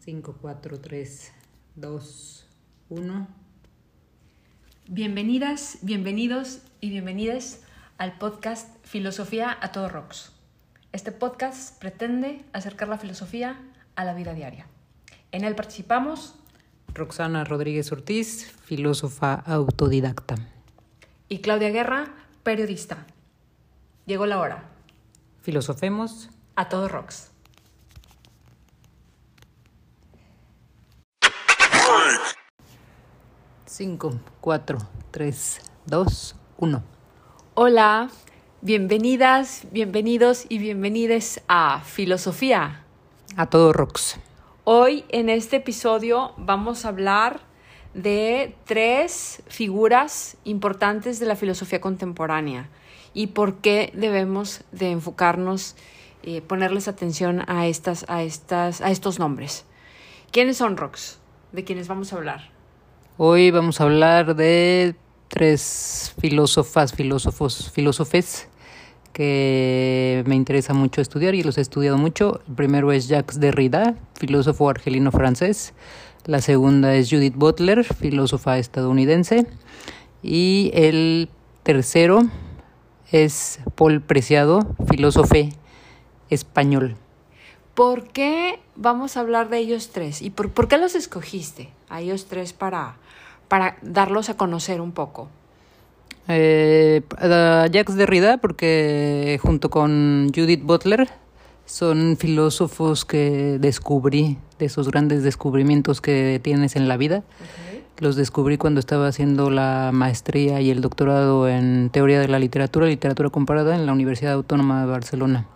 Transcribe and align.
5, 0.00 0.36
4, 0.42 0.80
3, 0.80 1.32
2, 1.76 2.46
1. 2.90 3.28
Bienvenidas, 4.88 5.78
bienvenidos 5.80 6.60
y 6.82 6.90
bienvenidas 6.90 7.62
al 7.96 8.18
podcast 8.18 8.68
Filosofía 8.84 9.56
a 9.58 9.72
todo 9.72 9.88
rocks. 9.88 10.32
Este 10.92 11.12
podcast 11.12 11.80
pretende 11.80 12.44
acercar 12.52 12.88
la 12.88 12.98
filosofía 12.98 13.58
a 13.96 14.04
la 14.04 14.12
vida 14.12 14.34
diaria. 14.34 14.66
En 15.30 15.44
él 15.44 15.54
participamos 15.54 16.34
Roxana 16.92 17.44
Rodríguez 17.44 17.90
Ortiz, 17.90 18.52
filósofa 18.64 19.32
autodidacta. 19.32 20.34
y 21.30 21.38
Claudia 21.38 21.70
Guerra, 21.70 22.12
periodista. 22.42 23.06
Llegó 24.04 24.26
la 24.26 24.40
hora. 24.40 24.68
Filosofemos. 25.40 26.28
A 26.54 26.68
todo 26.68 26.88
rocks. 26.88 27.31
Cinco, 33.74 34.12
cuatro, 34.42 34.76
tres, 35.10 35.62
dos, 35.86 36.36
uno. 36.58 36.82
Hola, 37.54 38.10
bienvenidas, 38.60 39.64
bienvenidos 39.72 40.44
y 40.50 40.58
bienvenides 40.58 41.40
a 41.48 41.80
Filosofía. 41.80 42.84
A 43.34 43.46
todo 43.46 43.72
rocks. 43.72 44.18
Hoy 44.64 45.06
en 45.08 45.30
este 45.30 45.56
episodio 45.56 46.34
vamos 46.36 46.84
a 46.84 46.88
hablar 46.88 47.40
de 47.94 48.54
tres 48.66 49.42
figuras 49.46 50.36
importantes 50.44 51.18
de 51.18 51.24
la 51.24 51.34
filosofía 51.34 51.80
contemporánea 51.80 52.68
y 53.14 53.28
por 53.28 53.62
qué 53.62 53.90
debemos 53.94 54.64
de 54.72 54.90
enfocarnos, 54.90 55.76
eh, 56.24 56.42
ponerles 56.42 56.88
atención 56.88 57.42
a, 57.48 57.66
estas, 57.66 58.04
a, 58.10 58.22
estas, 58.22 58.82
a 58.82 58.90
estos 58.90 59.18
nombres. 59.18 59.64
¿Quiénes 60.30 60.58
son 60.58 60.76
Rox? 60.76 61.20
¿De 61.52 61.64
quiénes 61.64 61.88
vamos 61.88 62.12
a 62.12 62.16
hablar? 62.16 62.51
Hoy 63.18 63.50
vamos 63.50 63.78
a 63.78 63.84
hablar 63.84 64.36
de 64.36 64.94
tres 65.28 66.14
filósofas, 66.18 66.94
filósofos, 66.94 67.70
filósofes 67.70 68.48
que 69.12 70.24
me 70.26 70.34
interesa 70.34 70.72
mucho 70.72 71.02
estudiar 71.02 71.34
y 71.34 71.42
los 71.42 71.58
he 71.58 71.60
estudiado 71.60 71.98
mucho. 71.98 72.40
El 72.48 72.54
primero 72.54 72.90
es 72.90 73.08
Jacques 73.08 73.38
Derrida, 73.38 73.96
filósofo 74.14 74.70
argelino 74.70 75.12
francés. 75.12 75.74
La 76.24 76.40
segunda 76.40 76.94
es 76.94 77.10
Judith 77.10 77.34
Butler, 77.36 77.84
filósofa 77.84 78.56
estadounidense. 78.56 79.46
Y 80.22 80.70
el 80.72 81.28
tercero 81.64 82.22
es 83.10 83.60
Paul 83.74 84.00
Preciado, 84.00 84.74
filósofo 84.88 85.34
español. 86.30 86.96
¿Por 87.74 88.08
qué 88.08 88.58
vamos 88.74 89.16
a 89.16 89.20
hablar 89.20 89.50
de 89.50 89.58
ellos 89.58 89.90
tres? 89.92 90.22
¿Y 90.22 90.30
por, 90.30 90.50
por 90.50 90.68
qué 90.68 90.78
los 90.78 90.94
escogiste 90.94 91.70
a 91.90 92.00
ellos 92.00 92.26
tres 92.26 92.52
para, 92.52 92.96
para 93.52 93.76
darlos 93.82 94.30
a 94.30 94.34
conocer 94.38 94.80
un 94.80 94.92
poco? 94.92 95.28
Eh, 96.26 97.02
a 97.18 97.66
Jacques 97.70 97.96
Derrida, 97.96 98.38
porque 98.38 99.38
junto 99.42 99.68
con 99.68 100.32
Judith 100.34 100.62
Butler 100.62 101.10
son 101.66 102.16
filósofos 102.16 103.04
que 103.04 103.58
descubrí, 103.60 104.38
de 104.58 104.64
esos 104.64 104.90
grandes 104.90 105.22
descubrimientos 105.22 106.00
que 106.00 106.40
tienes 106.42 106.76
en 106.76 106.88
la 106.88 106.96
vida. 106.96 107.24
Los 107.98 108.16
descubrí 108.16 108.56
cuando 108.56 108.80
estaba 108.80 109.06
haciendo 109.06 109.50
la 109.50 109.90
maestría 109.92 110.62
y 110.62 110.70
el 110.70 110.80
doctorado 110.80 111.46
en 111.46 111.90
teoría 111.90 112.20
de 112.20 112.28
la 112.28 112.38
literatura, 112.38 112.86
literatura 112.86 113.28
comparada 113.28 113.74
en 113.74 113.84
la 113.84 113.92
Universidad 113.92 114.32
Autónoma 114.32 114.80
de 114.80 114.90
Barcelona. 114.90 115.46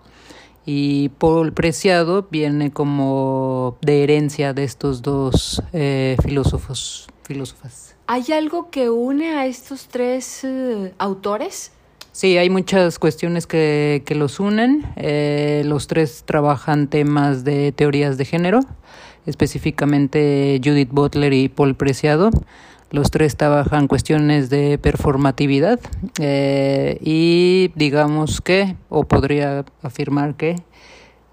Y 0.66 1.08
Paul 1.18 1.54
Preciado 1.54 2.28
viene 2.30 2.72
como 2.72 3.78
de 3.80 4.02
herencia 4.02 4.52
de 4.52 4.64
estos 4.64 5.00
dos 5.00 5.62
eh, 5.72 6.18
filósofos, 6.22 7.08
filósofas. 7.26 7.94
¿Hay 8.06 8.32
algo 8.32 8.70
que 8.70 8.88
une 8.88 9.34
a 9.34 9.46
estos 9.46 9.88
tres 9.88 10.44
eh, 10.44 10.94
autores? 10.98 11.72
Sí, 12.12 12.38
hay 12.38 12.48
muchas 12.48 12.98
cuestiones 12.98 13.46
que, 13.46 14.02
que 14.06 14.14
los 14.14 14.40
unen. 14.40 14.86
Eh, 14.96 15.62
los 15.66 15.86
tres 15.86 16.22
trabajan 16.24 16.88
temas 16.88 17.44
de 17.44 17.72
teorías 17.72 18.16
de 18.16 18.24
género, 18.24 18.60
específicamente 19.26 20.58
Judith 20.64 20.90
Butler 20.90 21.32
y 21.34 21.48
Paul 21.48 21.74
Preciado. 21.74 22.30
Los 22.90 23.10
tres 23.10 23.36
trabajan 23.36 23.88
cuestiones 23.88 24.48
de 24.48 24.78
performatividad 24.78 25.80
eh, 26.20 26.98
y 27.02 27.72
digamos 27.74 28.40
que, 28.40 28.76
o 28.88 29.04
podría 29.04 29.64
afirmar 29.82 30.36
que, 30.36 30.56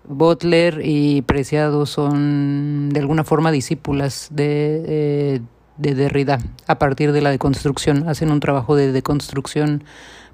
Butler 0.05 0.81
y 0.83 1.21
Preciado 1.21 1.85
son 1.85 2.89
de 2.89 2.99
alguna 2.99 3.23
forma 3.23 3.51
discípulas 3.51 4.27
de, 4.31 4.83
eh, 4.85 5.41
de 5.77 5.95
Derrida 5.95 6.39
a 6.67 6.79
partir 6.79 7.11
de 7.11 7.21
la 7.21 7.31
deconstrucción. 7.31 8.07
Hacen 8.09 8.31
un 8.31 8.39
trabajo 8.39 8.75
de 8.75 8.91
deconstrucción, 8.91 9.83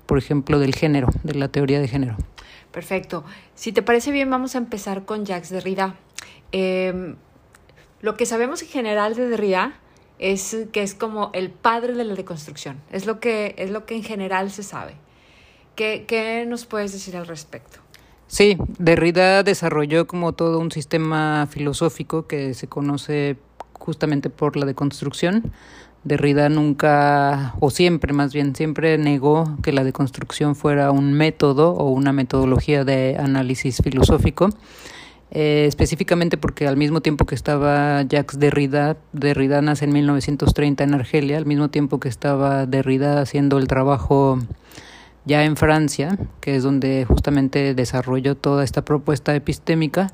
por 0.05 0.17
ejemplo, 0.17 0.59
del 0.59 0.75
género, 0.75 1.09
de 1.23 1.35
la 1.35 1.47
teoría 1.47 1.79
de 1.79 1.87
género. 1.87 2.17
Perfecto. 2.71 3.23
Si 3.55 3.71
te 3.71 3.81
parece 3.81 4.11
bien, 4.11 4.29
vamos 4.29 4.55
a 4.55 4.59
empezar 4.59 5.05
con 5.05 5.25
Jacques 5.25 5.49
Derrida. 5.49 5.95
Eh, 6.51 7.15
lo 8.01 8.15
que 8.15 8.25
sabemos 8.25 8.61
en 8.61 8.69
general 8.69 9.15
de 9.15 9.27
Derrida 9.27 9.73
es 10.19 10.55
que 10.71 10.83
es 10.83 10.93
como 10.93 11.31
el 11.33 11.49
padre 11.49 11.93
de 11.93 12.03
la 12.03 12.13
deconstrucción. 12.13 12.77
Es 12.91 13.05
lo 13.05 13.19
que, 13.19 13.55
es 13.57 13.71
lo 13.71 13.85
que 13.85 13.95
en 13.95 14.03
general 14.03 14.51
se 14.51 14.63
sabe. 14.63 14.93
¿Qué, 15.75 16.05
¿Qué 16.07 16.45
nos 16.47 16.65
puedes 16.65 16.91
decir 16.91 17.15
al 17.17 17.25
respecto? 17.25 17.79
Sí, 18.27 18.57
Derrida 18.77 19.41
desarrolló 19.43 20.05
como 20.05 20.33
todo 20.33 20.59
un 20.59 20.71
sistema 20.71 21.47
filosófico 21.49 22.27
que 22.27 22.53
se 22.53 22.67
conoce 22.67 23.37
justamente 23.79 24.29
por 24.29 24.55
la 24.55 24.65
deconstrucción. 24.65 25.51
Derrida 26.03 26.47
nunca, 26.47 27.55
o 27.59 27.71
siempre 27.71 28.13
más 28.13 28.33
bien, 28.33 28.55
siempre 28.55 28.97
negó 28.97 29.57
que 29.61 29.73
la 29.73 29.83
deconstrucción 29.83 30.55
fuera 30.55 30.91
un 30.91 31.13
método 31.13 31.71
o 31.71 31.89
una 31.89 32.13
metodología 32.13 32.85
de 32.85 33.17
análisis 33.19 33.81
filosófico. 33.83 34.49
Eh, 35.31 35.65
específicamente 35.67 36.37
porque 36.37 36.67
al 36.67 36.75
mismo 36.75 37.01
tiempo 37.01 37.25
que 37.25 37.35
estaba 37.35 38.01
Jacques 38.03 38.39
Derrida, 38.39 38.97
Derrida 39.13 39.61
nace 39.61 39.85
en 39.85 39.93
1930 39.93 40.83
en 40.83 40.93
Argelia, 40.95 41.37
al 41.37 41.45
mismo 41.45 41.69
tiempo 41.69 41.99
que 41.99 42.09
estaba 42.09 42.65
Derrida 42.65 43.21
haciendo 43.21 43.59
el 43.59 43.67
trabajo 43.67 44.39
ya 45.25 45.43
en 45.43 45.55
Francia, 45.55 46.17
que 46.41 46.55
es 46.55 46.63
donde 46.63 47.05
justamente 47.05 47.75
desarrolló 47.75 48.35
toda 48.35 48.63
esta 48.63 48.83
propuesta 48.83 49.35
epistémica, 49.35 50.11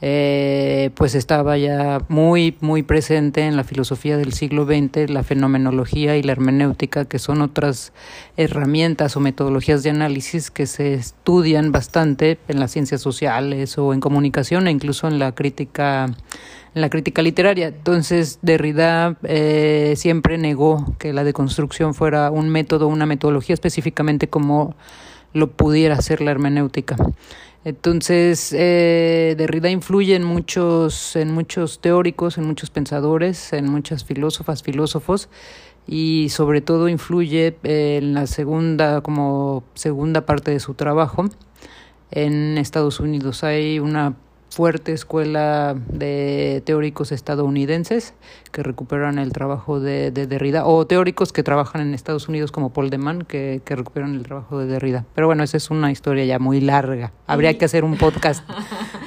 eh, 0.00 0.90
pues 0.94 1.14
estaba 1.14 1.56
ya 1.56 2.00
muy, 2.08 2.56
muy 2.60 2.82
presente 2.82 3.42
en 3.42 3.56
la 3.56 3.64
filosofía 3.64 4.16
del 4.16 4.32
siglo 4.32 4.66
XX, 4.66 5.08
la 5.08 5.22
fenomenología 5.22 6.16
y 6.16 6.22
la 6.22 6.32
hermenéutica, 6.32 7.04
que 7.06 7.18
son 7.18 7.40
otras 7.42 7.92
herramientas 8.36 9.16
o 9.16 9.20
metodologías 9.20 9.82
de 9.82 9.90
análisis 9.90 10.50
que 10.50 10.66
se 10.66 10.94
estudian 10.94 11.72
bastante 11.72 12.38
en 12.48 12.60
las 12.60 12.72
ciencias 12.72 13.00
sociales 13.00 13.78
o 13.78 13.94
en 13.94 14.00
comunicación 14.00 14.66
e 14.66 14.70
incluso 14.72 15.08
en 15.08 15.18
la 15.18 15.32
crítica 15.32 16.06
en 16.74 16.80
la 16.80 16.90
crítica 16.90 17.22
literaria. 17.22 17.68
Entonces, 17.68 18.40
Derrida 18.42 19.16
eh, 19.22 19.94
siempre 19.96 20.38
negó 20.38 20.96
que 20.98 21.12
la 21.12 21.24
deconstrucción 21.24 21.94
fuera 21.94 22.30
un 22.30 22.48
método, 22.48 22.88
una 22.88 23.06
metodología 23.06 23.54
específicamente 23.54 24.28
como 24.28 24.74
lo 25.32 25.50
pudiera 25.50 26.00
ser 26.00 26.20
la 26.20 26.30
hermenéutica. 26.30 26.96
Entonces, 27.64 28.52
eh, 28.52 29.34
Derrida 29.38 29.70
influye 29.70 30.14
en 30.14 30.24
muchos, 30.24 31.16
en 31.16 31.32
muchos 31.32 31.80
teóricos, 31.80 32.36
en 32.36 32.46
muchos 32.46 32.70
pensadores, 32.70 33.54
en 33.54 33.68
muchas 33.68 34.04
filósofas, 34.04 34.62
filósofos, 34.62 35.30
y 35.86 36.28
sobre 36.28 36.60
todo 36.60 36.88
influye 36.88 37.56
en 37.62 38.14
la 38.14 38.26
segunda, 38.26 39.00
como 39.00 39.64
segunda 39.74 40.26
parte 40.26 40.50
de 40.50 40.60
su 40.60 40.74
trabajo 40.74 41.24
en 42.10 42.58
Estados 42.58 43.00
Unidos. 43.00 43.44
Hay 43.44 43.78
una 43.78 44.14
fuerte 44.54 44.92
escuela 44.92 45.74
de 45.88 46.62
teóricos 46.64 47.10
estadounidenses 47.10 48.14
que 48.52 48.62
recuperan 48.62 49.18
el 49.18 49.32
trabajo 49.32 49.80
de, 49.80 50.12
de, 50.12 50.28
Derrida, 50.28 50.64
o 50.64 50.86
teóricos 50.86 51.32
que 51.32 51.42
trabajan 51.42 51.80
en 51.80 51.92
Estados 51.92 52.28
Unidos 52.28 52.52
como 52.52 52.72
Paul 52.72 52.88
de 52.88 52.98
Man, 52.98 53.22
que, 53.22 53.62
que, 53.64 53.74
recuperan 53.74 54.14
el 54.14 54.22
trabajo 54.22 54.60
de 54.60 54.66
Derrida. 54.66 55.04
Pero 55.16 55.26
bueno, 55.26 55.42
esa 55.42 55.56
es 55.56 55.70
una 55.70 55.90
historia 55.90 56.24
ya 56.24 56.38
muy 56.38 56.60
larga. 56.60 57.12
Habría 57.26 57.58
que 57.58 57.64
hacer 57.64 57.82
un 57.82 57.96
podcast 57.98 58.48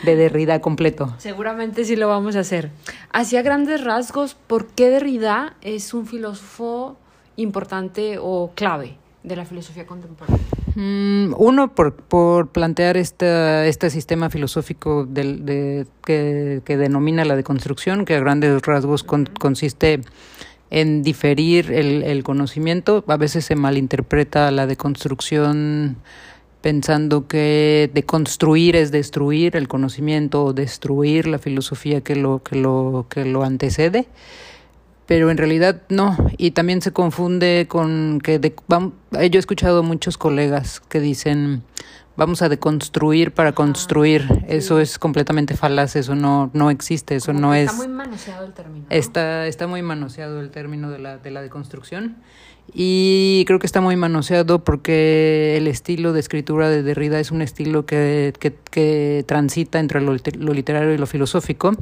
de 0.04 0.16
Derrida 0.18 0.60
completo. 0.60 1.16
Seguramente 1.18 1.86
sí 1.86 1.96
lo 1.96 2.10
vamos 2.10 2.36
a 2.36 2.42
hacer. 2.42 2.72
Hacia 3.14 3.42
grandes 3.42 3.86
rasgos, 3.86 4.36
¿por 4.36 4.68
qué 4.68 4.90
Derrida 4.90 5.56
es 5.62 5.94
un 5.94 6.06
filósofo 6.06 6.98
importante 7.38 8.18
o 8.20 8.52
clave 8.54 8.98
de 9.24 9.36
la 9.38 9.46
filosofía 9.46 9.86
contemporánea? 9.86 10.44
Uno, 10.80 11.74
por, 11.74 11.96
por 11.96 12.50
plantear 12.50 12.98
esta, 12.98 13.66
este 13.66 13.90
sistema 13.90 14.30
filosófico 14.30 15.06
de, 15.06 15.88
que, 16.06 16.62
que, 16.64 16.78
denomina 16.78 17.26
la 17.26 17.36
deconstrucción, 17.36 18.06
que 18.06 18.14
a 18.14 18.20
grandes 18.20 18.62
rasgos 18.62 19.04
con, 19.04 19.26
consiste 19.26 20.02
en 20.70 21.02
diferir 21.02 21.72
el, 21.72 22.04
el, 22.04 22.24
conocimiento. 22.24 23.04
A 23.08 23.18
veces 23.18 23.46
se 23.46 23.56
malinterpreta 23.56 24.52
la 24.52 24.68
deconstrucción 24.68 25.98
pensando 26.62 27.28
que 27.28 27.90
deconstruir 27.92 28.76
es 28.76 28.92
destruir 28.92 29.56
el 29.56 29.68
conocimiento 29.68 30.44
o 30.44 30.54
destruir 30.54 31.26
la 31.26 31.40
filosofía 31.40 32.02
que 32.02 32.16
lo, 32.16 32.44
que 32.44 32.56
lo, 32.56 33.08
que 33.10 33.26
lo 33.26 33.44
antecede 33.44 34.08
pero 35.08 35.32
en 35.32 35.38
realidad 35.38 35.82
no. 35.90 36.16
Y 36.38 36.52
también 36.52 36.82
se 36.82 36.92
confunde 36.92 37.66
con 37.68 38.20
que 38.22 38.38
de, 38.40 38.54
yo 38.70 39.20
he 39.20 39.38
escuchado 39.38 39.82
muchos 39.82 40.18
colegas 40.18 40.82
que 40.82 41.00
dicen 41.00 41.64
vamos 42.18 42.42
a 42.42 42.50
deconstruir 42.50 43.32
para 43.32 43.54
construir. 43.54 44.44
Eso 44.48 44.82
es 44.82 45.00
completamente 45.00 45.56
falaz, 45.56 45.96
eso 45.96 46.16
no, 46.16 46.50
no 46.54 46.70
existe, 46.70 47.16
eso 47.16 47.32
no 47.32 47.54
es... 47.54 47.72
Está 47.72 47.78
muy 47.78 47.88
manoseado 47.88 48.46
el 48.46 48.54
término. 48.54 48.86
Está, 48.90 49.48
está 49.48 49.68
muy 49.68 49.82
manoseado 49.82 50.42
el 50.42 50.50
término 50.50 50.90
de 50.90 51.00
la, 51.00 51.18
de 51.20 51.32
la 51.32 51.42
deconstrucción. 51.42 52.18
Y 52.74 53.46
creo 53.48 53.60
que 53.60 53.66
está 53.66 53.80
muy 53.80 53.96
manoseado 53.96 54.66
porque 54.66 55.56
el 55.56 55.68
estilo 55.68 56.12
de 56.12 56.20
escritura 56.20 56.70
de 56.70 56.84
Derrida 56.84 57.18
es 57.20 57.32
un 57.32 57.42
estilo 57.42 57.86
que, 57.86 58.34
que, 58.40 58.56
que 58.72 59.24
transita 59.26 59.80
entre 59.80 60.02
lo, 60.02 60.18
lo 60.38 60.54
literario 60.54 60.94
y 60.94 60.98
lo 60.98 61.08
filosófico 61.08 61.78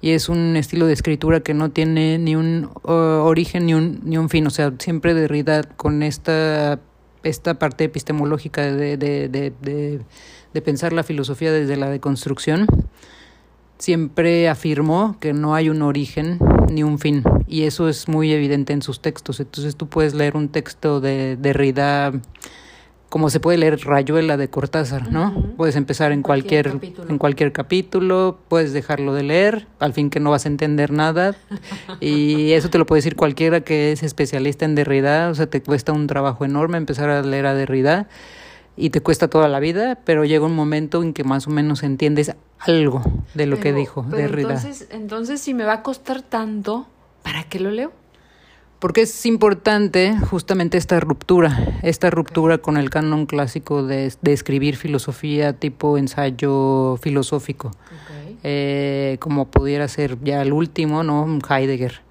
y 0.00 0.10
es 0.10 0.28
un 0.28 0.56
estilo 0.56 0.86
de 0.86 0.92
escritura 0.92 1.40
que 1.40 1.54
no 1.54 1.70
tiene 1.70 2.18
ni 2.18 2.36
un 2.36 2.70
origen 2.84 3.66
ni 3.66 3.74
un, 3.74 4.00
ni 4.04 4.18
un 4.18 4.28
fin, 4.28 4.46
o 4.46 4.50
sea, 4.50 4.72
siempre 4.78 5.14
Derrida 5.14 5.62
con 5.62 6.02
esta, 6.02 6.80
esta 7.22 7.58
parte 7.58 7.84
epistemológica 7.84 8.62
de, 8.62 8.96
de, 8.96 9.28
de, 9.28 10.00
de, 10.52 10.62
pensar 10.62 10.92
la 10.92 11.02
filosofía 11.02 11.52
desde 11.52 11.76
la 11.76 11.90
deconstrucción, 11.90 12.66
siempre 13.78 14.48
afirmó 14.48 15.16
que 15.20 15.32
no 15.32 15.54
hay 15.54 15.68
un 15.68 15.82
origen 15.82 16.38
ni 16.70 16.82
un 16.82 16.98
fin, 16.98 17.22
y 17.46 17.62
eso 17.62 17.88
es 17.88 18.08
muy 18.08 18.32
evidente 18.32 18.72
en 18.72 18.82
sus 18.82 19.00
textos. 19.00 19.40
Entonces 19.40 19.76
tú 19.76 19.88
puedes 19.88 20.14
leer 20.14 20.36
un 20.36 20.48
texto 20.48 21.00
de 21.00 21.36
Derrida 21.36 22.12
como 23.16 23.30
se 23.30 23.40
puede 23.40 23.56
leer 23.56 23.80
Rayuela 23.80 24.36
de 24.36 24.50
Cortázar, 24.50 25.10
¿no? 25.10 25.32
Puedes 25.56 25.74
empezar 25.74 26.12
en 26.12 26.20
cualquier, 26.20 26.72
capítulo. 26.72 27.08
en 27.08 27.16
cualquier 27.16 27.50
capítulo, 27.50 28.40
puedes 28.48 28.74
dejarlo 28.74 29.14
de 29.14 29.22
leer, 29.22 29.66
al 29.78 29.94
fin 29.94 30.10
que 30.10 30.20
no 30.20 30.32
vas 30.32 30.44
a 30.44 30.48
entender 30.48 30.90
nada, 30.90 31.34
y 31.98 32.52
eso 32.52 32.68
te 32.68 32.76
lo 32.76 32.84
puede 32.84 32.98
decir 32.98 33.16
cualquiera 33.16 33.62
que 33.62 33.90
es 33.90 34.02
especialista 34.02 34.66
en 34.66 34.74
Derrida, 34.74 35.30
o 35.30 35.34
sea, 35.34 35.46
te 35.46 35.62
cuesta 35.62 35.94
un 35.94 36.08
trabajo 36.08 36.44
enorme 36.44 36.76
empezar 36.76 37.08
a 37.08 37.22
leer 37.22 37.46
a 37.46 37.54
Derrida, 37.54 38.06
y 38.76 38.90
te 38.90 39.00
cuesta 39.00 39.28
toda 39.28 39.48
la 39.48 39.60
vida, 39.60 39.98
pero 40.04 40.26
llega 40.26 40.44
un 40.44 40.54
momento 40.54 41.02
en 41.02 41.14
que 41.14 41.24
más 41.24 41.46
o 41.46 41.50
menos 41.50 41.84
entiendes 41.84 42.36
algo 42.58 43.02
de 43.32 43.46
lo 43.46 43.58
que 43.60 43.72
dijo 43.72 44.02
Derrida. 44.02 44.56
Entonces, 44.56 44.88
entonces, 44.90 45.40
si 45.40 45.54
me 45.54 45.64
va 45.64 45.72
a 45.72 45.82
costar 45.82 46.20
tanto, 46.20 46.86
¿para 47.22 47.44
qué 47.44 47.60
lo 47.60 47.70
leo? 47.70 47.92
Porque 48.78 49.02
es 49.02 49.26
importante 49.26 50.16
justamente 50.30 50.76
esta 50.76 51.00
ruptura, 51.00 51.78
esta 51.82 52.10
ruptura 52.10 52.58
con 52.58 52.76
el 52.76 52.90
canon 52.90 53.26
clásico 53.26 53.82
de, 53.82 54.12
de 54.20 54.32
escribir 54.32 54.76
filosofía 54.76 55.54
tipo 55.54 55.96
ensayo 55.96 56.98
filosófico, 57.00 57.70
eh, 58.42 59.16
como 59.18 59.46
pudiera 59.46 59.88
ser 59.88 60.18
ya 60.22 60.42
el 60.42 60.52
último, 60.52 61.02
¿no? 61.02 61.38
Heidegger. 61.48 62.05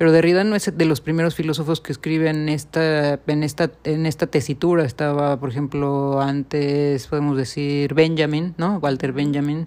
Pero 0.00 0.12
Derrida 0.12 0.44
no 0.44 0.56
es 0.56 0.72
de 0.74 0.84
los 0.86 1.02
primeros 1.02 1.34
filósofos 1.34 1.82
que 1.82 1.92
escriben 1.92 2.48
esta, 2.48 3.20
en, 3.26 3.42
esta, 3.42 3.70
en 3.84 4.06
esta 4.06 4.26
tesitura. 4.26 4.82
Estaba, 4.82 5.38
por 5.38 5.50
ejemplo, 5.50 6.22
antes, 6.22 7.06
podemos 7.06 7.36
decir, 7.36 7.92
Benjamin, 7.92 8.54
¿no? 8.56 8.78
Walter 8.78 9.12
Benjamin. 9.12 9.66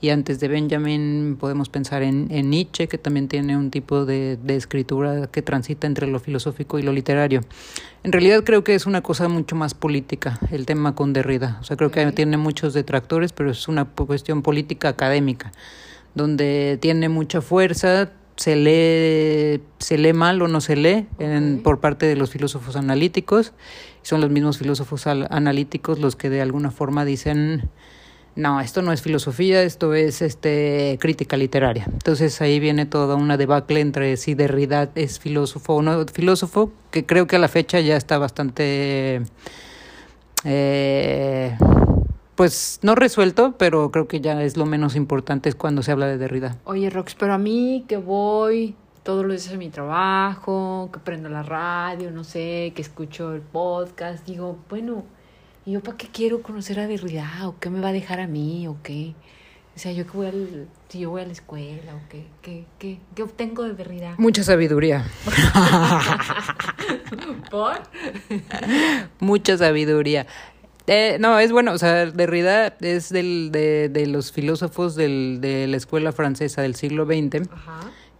Y 0.00 0.08
antes 0.08 0.40
de 0.40 0.48
Benjamin 0.48 1.36
podemos 1.38 1.68
pensar 1.68 2.02
en, 2.02 2.26
en 2.32 2.50
Nietzsche, 2.50 2.88
que 2.88 2.98
también 2.98 3.28
tiene 3.28 3.56
un 3.56 3.70
tipo 3.70 4.04
de, 4.04 4.36
de, 4.42 4.56
escritura 4.56 5.28
que 5.28 5.42
transita 5.42 5.86
entre 5.86 6.08
lo 6.08 6.18
filosófico 6.18 6.80
y 6.80 6.82
lo 6.82 6.92
literario. 6.92 7.42
En 8.02 8.10
realidad 8.10 8.42
creo 8.42 8.64
que 8.64 8.74
es 8.74 8.84
una 8.84 9.02
cosa 9.02 9.28
mucho 9.28 9.54
más 9.54 9.74
política 9.74 10.40
el 10.50 10.66
tema 10.66 10.96
con 10.96 11.12
Derrida. 11.12 11.56
O 11.60 11.64
sea, 11.64 11.76
creo 11.76 11.92
que 11.92 12.04
tiene 12.10 12.36
muchos 12.36 12.74
detractores, 12.74 13.32
pero 13.32 13.52
es 13.52 13.68
una 13.68 13.84
cuestión 13.84 14.42
política 14.42 14.88
académica, 14.88 15.52
donde 16.16 16.78
tiene 16.80 17.08
mucha 17.08 17.40
fuerza, 17.40 18.10
se 18.38 18.54
lee, 18.54 19.60
se 19.80 19.98
lee 19.98 20.12
mal 20.12 20.40
o 20.40 20.46
no 20.46 20.60
se 20.60 20.76
lee 20.76 21.08
en, 21.18 21.60
por 21.60 21.80
parte 21.80 22.06
de 22.06 22.14
los 22.14 22.30
filósofos 22.30 22.76
analíticos. 22.76 23.52
Son 24.02 24.20
los 24.20 24.30
mismos 24.30 24.58
filósofos 24.58 25.08
analíticos 25.08 25.98
los 25.98 26.14
que 26.14 26.30
de 26.30 26.40
alguna 26.40 26.70
forma 26.70 27.04
dicen, 27.04 27.68
no, 28.36 28.60
esto 28.60 28.80
no 28.80 28.92
es 28.92 29.02
filosofía, 29.02 29.64
esto 29.64 29.92
es 29.92 30.22
este 30.22 30.98
crítica 31.00 31.36
literaria. 31.36 31.88
Entonces 31.92 32.40
ahí 32.40 32.60
viene 32.60 32.86
toda 32.86 33.16
una 33.16 33.36
debacle 33.36 33.80
entre 33.80 34.16
si 34.16 34.34
Derrida 34.34 34.88
es 34.94 35.18
filósofo 35.18 35.74
o 35.74 35.82
no 35.82 36.06
filósofo, 36.06 36.70
que 36.92 37.04
creo 37.04 37.26
que 37.26 37.34
a 37.34 37.40
la 37.40 37.48
fecha 37.48 37.80
ya 37.80 37.96
está 37.96 38.18
bastante... 38.18 39.22
Eh, 40.44 41.56
pues 42.38 42.78
no 42.82 42.94
resuelto, 42.94 43.56
pero 43.58 43.90
creo 43.90 44.06
que 44.06 44.20
ya 44.20 44.40
es 44.44 44.56
lo 44.56 44.64
menos 44.64 44.94
importante 44.94 45.48
es 45.48 45.56
cuando 45.56 45.82
se 45.82 45.90
habla 45.90 46.06
de 46.06 46.18
Derrida. 46.18 46.56
Oye, 46.66 46.88
Rox, 46.88 47.16
pero 47.16 47.34
a 47.34 47.38
mí 47.38 47.84
que 47.88 47.96
voy 47.96 48.76
todos 49.02 49.26
los 49.26 49.42
días 49.42 49.56
a 49.56 49.58
mi 49.58 49.70
trabajo, 49.70 50.88
que 50.92 51.00
prendo 51.00 51.28
la 51.28 51.42
radio, 51.42 52.12
no 52.12 52.22
sé, 52.22 52.72
que 52.76 52.82
escucho 52.82 53.34
el 53.34 53.40
podcast, 53.40 54.24
digo, 54.24 54.56
bueno, 54.70 55.02
¿y 55.66 55.72
yo 55.72 55.80
para 55.80 55.96
qué 55.96 56.06
quiero 56.12 56.40
conocer 56.40 56.78
a 56.78 56.86
Derrida? 56.86 57.28
¿O 57.42 57.58
qué 57.58 57.70
me 57.70 57.80
va 57.80 57.88
a 57.88 57.92
dejar 57.92 58.20
a 58.20 58.28
mí? 58.28 58.68
¿O 58.68 58.76
qué? 58.84 59.16
O 59.74 59.78
sea, 59.80 59.90
yo 59.90 60.06
que 60.06 60.16
voy 60.16 60.26
al, 60.28 60.68
si 60.88 61.00
yo 61.00 61.10
voy 61.10 61.22
a 61.22 61.26
la 61.26 61.32
escuela 61.32 61.96
o 61.96 62.08
qué, 62.08 62.24
qué, 62.40 62.66
qué, 62.78 63.00
qué 63.16 63.22
obtengo 63.24 63.64
de 63.64 63.74
Derrida. 63.74 64.14
Mucha 64.16 64.44
sabiduría. 64.44 65.04
¿Por? 67.50 67.82
Mucha 69.18 69.58
sabiduría. 69.58 70.28
Eh, 70.88 71.18
no, 71.20 71.38
es 71.38 71.52
bueno, 71.52 71.72
o 71.72 71.78
sea, 71.78 72.06
Derrida 72.06 72.74
es 72.80 73.10
del, 73.10 73.50
de, 73.52 73.90
de 73.90 74.06
los 74.06 74.32
filósofos 74.32 74.94
del, 74.94 75.38
de 75.42 75.66
la 75.66 75.76
escuela 75.76 76.12
francesa 76.12 76.62
del 76.62 76.74
siglo 76.76 77.04
XX, 77.04 77.46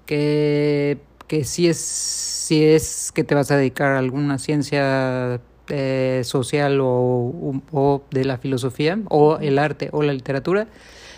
que, 0.04 0.98
que 1.26 1.44
sí, 1.44 1.66
es, 1.66 1.78
sí 1.78 2.62
es 2.62 3.10
que 3.10 3.24
te 3.24 3.34
vas 3.34 3.50
a 3.50 3.56
dedicar 3.56 3.92
a 3.92 3.98
alguna 3.98 4.38
ciencia 4.38 5.40
eh, 5.70 6.20
social 6.24 6.78
o, 6.82 7.62
o, 7.72 8.02
de 8.10 8.26
la 8.26 8.36
filosofía, 8.36 8.98
o 9.08 9.38
el 9.38 9.58
arte, 9.58 9.88
o 9.92 10.02
la 10.02 10.12
literatura, 10.12 10.68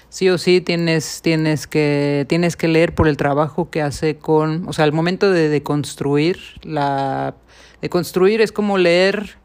sí 0.08 0.28
o 0.28 0.38
sí 0.38 0.60
tienes, 0.60 1.20
tienes, 1.20 1.66
que, 1.66 2.26
tienes 2.28 2.56
que 2.56 2.68
leer 2.68 2.94
por 2.94 3.08
el 3.08 3.16
trabajo 3.16 3.70
que 3.70 3.82
hace 3.82 4.18
con, 4.18 4.68
o 4.68 4.72
sea, 4.72 4.84
al 4.84 4.92
momento 4.92 5.32
de, 5.32 5.48
de 5.48 5.64
construir, 5.64 6.38
la, 6.62 7.34
de 7.82 7.88
construir 7.88 8.40
es 8.40 8.52
como 8.52 8.78
leer 8.78 9.39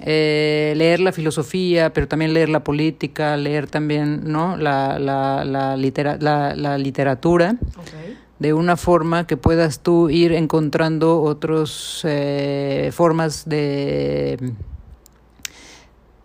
eh, 0.00 0.74
leer 0.76 1.00
la 1.00 1.12
filosofía, 1.12 1.92
pero 1.92 2.08
también 2.08 2.34
leer 2.34 2.48
la 2.48 2.64
política, 2.64 3.36
leer 3.36 3.68
también 3.68 4.22
¿no? 4.24 4.56
la, 4.56 4.98
la, 4.98 5.44
la, 5.44 5.76
litera 5.76 6.16
la, 6.20 6.54
la 6.56 6.78
literatura, 6.78 7.56
okay. 7.76 8.18
de 8.38 8.52
una 8.52 8.76
forma 8.76 9.26
que 9.26 9.36
puedas 9.36 9.80
tú 9.80 10.10
ir 10.10 10.32
encontrando 10.32 11.22
otras 11.22 12.00
eh, 12.04 12.90
formas 12.92 13.48
de 13.48 14.52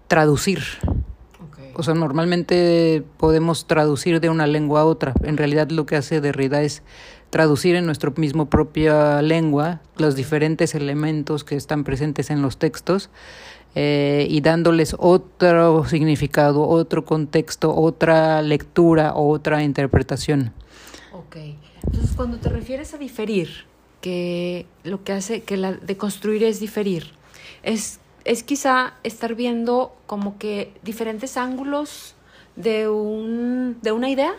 traducir. 0.07 0.63
Okay. 1.51 1.71
O 1.75 1.83
sea, 1.83 1.93
normalmente 1.93 3.03
podemos 3.17 3.67
traducir 3.67 4.19
de 4.19 4.29
una 4.29 4.47
lengua 4.47 4.81
a 4.81 4.85
otra. 4.85 5.13
En 5.21 5.37
realidad 5.37 5.69
lo 5.69 5.85
que 5.85 5.95
hace 5.95 6.21
Derrida 6.21 6.63
es 6.63 6.81
traducir 7.29 7.75
en 7.75 7.85
nuestra 7.85 8.11
mismo 8.15 8.49
propia 8.49 9.21
lengua 9.21 9.81
los 9.97 10.15
diferentes 10.15 10.73
elementos 10.73 11.43
que 11.43 11.55
están 11.55 11.83
presentes 11.83 12.31
en 12.31 12.41
los 12.41 12.57
textos 12.57 13.11
eh, 13.75 14.25
y 14.29 14.41
dándoles 14.41 14.95
otro 14.97 15.85
significado, 15.85 16.67
otro 16.67 17.05
contexto, 17.05 17.75
otra 17.75 18.41
lectura, 18.41 19.13
otra 19.15 19.63
interpretación. 19.63 20.53
Ok, 21.13 21.37
entonces 21.83 22.15
cuando 22.15 22.37
te 22.37 22.49
refieres 22.49 22.93
a 22.93 22.97
diferir, 22.97 23.65
que 24.01 24.65
lo 24.83 25.03
que 25.03 25.13
hace 25.13 25.41
que 25.41 25.57
la 25.57 25.73
de 25.73 25.97
construir 25.97 26.43
es 26.43 26.59
diferir, 26.59 27.11
es, 27.63 27.99
es 28.25 28.43
quizá 28.43 28.93
estar 29.03 29.35
viendo 29.35 29.95
como 30.07 30.37
que 30.37 30.73
diferentes 30.83 31.37
ángulos 31.37 32.15
de, 32.55 32.89
un, 32.89 33.77
de 33.81 33.91
una 33.91 34.09
idea. 34.09 34.33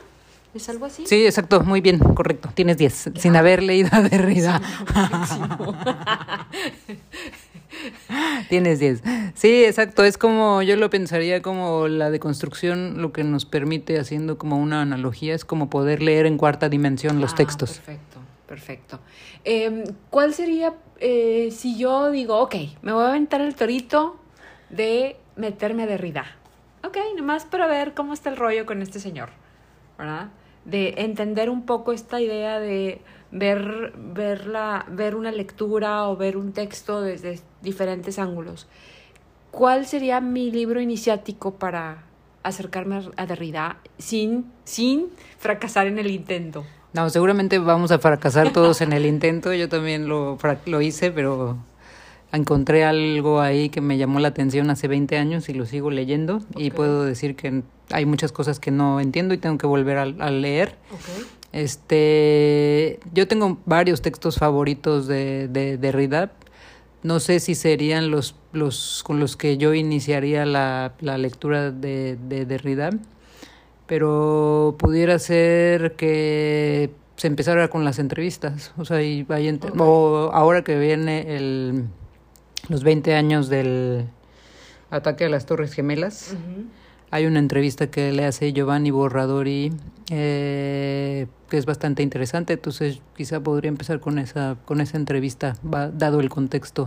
¿Es 0.53 0.69
algo 0.69 0.87
así? 0.87 1.07
Sí, 1.07 1.25
exacto, 1.25 1.61
muy 1.63 1.81
bien, 1.81 2.01
correcto. 2.01 2.51
Tienes 2.53 2.77
10, 2.77 3.11
sin 3.17 3.37
haber 3.37 3.63
leído 3.63 3.91
a 3.93 4.01
Derrida. 4.01 4.61
Tienes 8.49 8.79
10. 8.79 9.03
Sí, 9.35 9.65
exacto. 9.65 10.05
Es 10.05 10.19
como, 10.19 10.63
yo 10.63 10.77
lo 10.77 10.91
pensaría 10.91 11.43
como 11.43 11.89
la 11.89 12.11
deconstrucción, 12.11 13.01
lo 13.01 13.13
que 13.13 13.25
nos 13.25 13.45
permite, 13.45 13.99
haciendo 13.99 14.39
como 14.39 14.59
una 14.59 14.83
analogía, 14.83 15.35
es 15.35 15.45
como 15.45 15.71
poder 15.71 16.03
leer 16.03 16.27
en 16.27 16.37
cuarta 16.37 16.69
dimensión 16.69 17.21
los 17.21 17.33
ah, 17.33 17.37
textos. 17.37 17.79
Perfecto, 17.79 18.19
perfecto. 18.47 19.01
Eh, 19.45 19.85
¿Cuál 20.11 20.35
sería 20.35 20.75
eh, 20.99 21.51
si 21.51 21.79
yo 21.79 22.11
digo, 22.11 22.39
ok, 22.39 22.55
me 22.83 22.93
voy 22.93 23.05
a 23.05 23.09
aventar 23.09 23.41
el 23.41 23.55
torito 23.55 24.17
de 24.69 25.17
meterme 25.37 25.85
a 25.85 25.87
Derrida? 25.87 26.37
Ok, 26.85 26.97
nomás 27.17 27.45
para 27.45 27.67
ver 27.67 27.95
cómo 27.95 28.13
está 28.15 28.31
el 28.31 28.37
rollo 28.37 28.67
con 28.67 28.83
este 28.83 29.01
señor, 29.01 29.31
¿verdad? 29.99 30.29
De 30.65 30.95
entender 30.99 31.51
un 31.51 31.67
poco 31.67 31.93
esta 31.93 32.21
idea 32.21 32.59
de 32.59 33.01
ver, 33.33 33.93
ver, 33.97 34.47
la, 34.47 34.87
ver 34.89 35.15
una 35.15 35.31
lectura 35.31 36.09
o 36.09 36.17
ver 36.17 36.37
un 36.37 36.53
texto 36.53 37.01
desde 37.01 37.41
diferentes 37.63 38.19
ángulos. 38.19 38.67
¿cuál 39.51 39.87
sería 39.87 40.21
mi 40.21 40.51
libro 40.51 40.81
iniciático 40.81 41.55
para 41.55 42.05
acercarme 42.43 43.03
a 43.17 43.27
Derrida 43.27 43.77
sin, 43.99 44.47
sin 44.65 45.09
fracasar 45.39 45.87
en 45.87 45.99
el 45.99 46.11
intento? 46.11 46.65
No, 46.93 47.09
seguramente 47.11 47.59
vamos 47.59 47.93
a 47.93 47.99
fracasar 47.99 48.53
todos 48.53 48.81
en 48.81 48.93
el 48.93 49.07
intento. 49.07 49.53
Yo 49.53 49.69
también 49.69 50.09
lo, 50.09 50.39
lo 50.67 50.81
hice, 50.81 51.13
pero 51.13 51.57
encontré 52.33 52.85
algo 52.85 53.41
ahí 53.41 53.69
que 53.69 53.81
me 53.81 53.97
llamó 53.97 54.19
la 54.19 54.29
atención 54.29 54.71
hace 54.71 54.89
20 54.89 55.17
años 55.17 55.49
y 55.49 55.55
lo 55.55 55.67
sigo 55.67 55.91
leyendo. 55.91 56.41
Y 56.57 56.71
puedo 56.71 57.05
decir 57.05 57.37
que 57.37 57.63
hay 57.93 58.07
muchas 58.07 58.33
cosas 58.33 58.59
que 58.59 58.73
no 58.73 58.99
entiendo 58.99 59.35
y 59.35 59.39
tengo 59.39 59.57
que 59.57 59.69
volver 59.69 59.99
a, 59.99 60.31
leer. 60.31 60.75
Este, 61.53 63.01
yo 63.13 63.27
tengo 63.27 63.59
varios 63.67 64.03
textos 64.03 64.37
favoritos 64.37 65.07
de, 65.07 65.49
de, 65.49 65.79
Derrida. 65.79 66.33
No 67.03 67.19
sé 67.19 67.41
si 67.41 67.55
serían 67.55 68.11
los, 68.11 68.37
los 68.53 69.03
con 69.05 69.21
los 69.21 69.37
que 69.37 69.57
yo 69.57 69.75
iniciaría 69.75 70.45
la, 70.47 70.95
la 71.01 71.19
lectura 71.19 71.71
de, 71.71 72.17
de 72.29 72.45
Derrida 72.47 72.91
pero 73.91 74.77
pudiera 74.79 75.19
ser 75.19 75.97
que 75.97 76.91
se 77.17 77.27
empezara 77.27 77.67
con 77.67 77.85
las 77.85 77.99
entrevistas, 77.99 78.73
o 78.79 78.85
sea, 78.85 79.03
y 79.03 79.25
vaya 79.25 79.53
o 79.79 80.31
ahora 80.33 80.63
que 80.63 80.79
viene 80.79 81.37
el, 81.37 81.87
los 82.69 82.85
20 82.85 83.17
años 83.17 83.49
del 83.49 84.07
ataque 84.91 85.25
a 85.25 85.29
las 85.29 85.45
Torres 85.45 85.73
Gemelas, 85.73 86.37
hay 87.11 87.27
una 87.27 87.39
entrevista 87.39 87.91
que 87.91 88.13
le 88.13 88.25
hace 88.25 88.53
Giovanni 88.53 88.91
Borradori 88.91 89.73
eh, 90.11 91.27
que 91.49 91.57
es 91.57 91.67
bastante 91.67 92.03
interesante, 92.03 92.55
entonces 92.55 93.01
quizá 93.17 93.41
podría 93.41 93.69
empezar 93.69 94.01
con 94.01 94.19
esa 94.19 94.57
con 94.65 94.81
esa 94.81 94.97
entrevista, 94.97 95.57
dado 95.63 96.21
el 96.21 96.29
contexto 96.29 96.87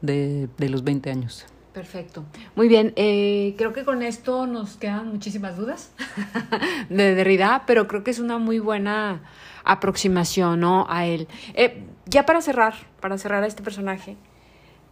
de, 0.00 0.48
de 0.58 0.68
los 0.68 0.84
20 0.84 1.10
años. 1.10 1.46
Perfecto. 1.72 2.24
Muy 2.56 2.66
bien, 2.66 2.92
eh, 2.96 3.54
creo 3.56 3.72
que 3.72 3.84
con 3.84 4.02
esto 4.02 4.46
nos 4.46 4.76
quedan 4.76 5.08
muchísimas 5.08 5.56
dudas 5.56 5.92
de 6.88 7.14
Derrida, 7.14 7.62
pero 7.66 7.86
creo 7.86 8.02
que 8.02 8.10
es 8.10 8.18
una 8.18 8.38
muy 8.38 8.58
buena 8.58 9.22
aproximación 9.62 10.60
¿no? 10.60 10.86
a 10.88 11.06
él. 11.06 11.28
Eh, 11.54 11.84
ya 12.06 12.26
para 12.26 12.42
cerrar, 12.42 12.74
para 13.00 13.18
cerrar 13.18 13.44
a 13.44 13.46
este 13.46 13.62
personaje, 13.62 14.16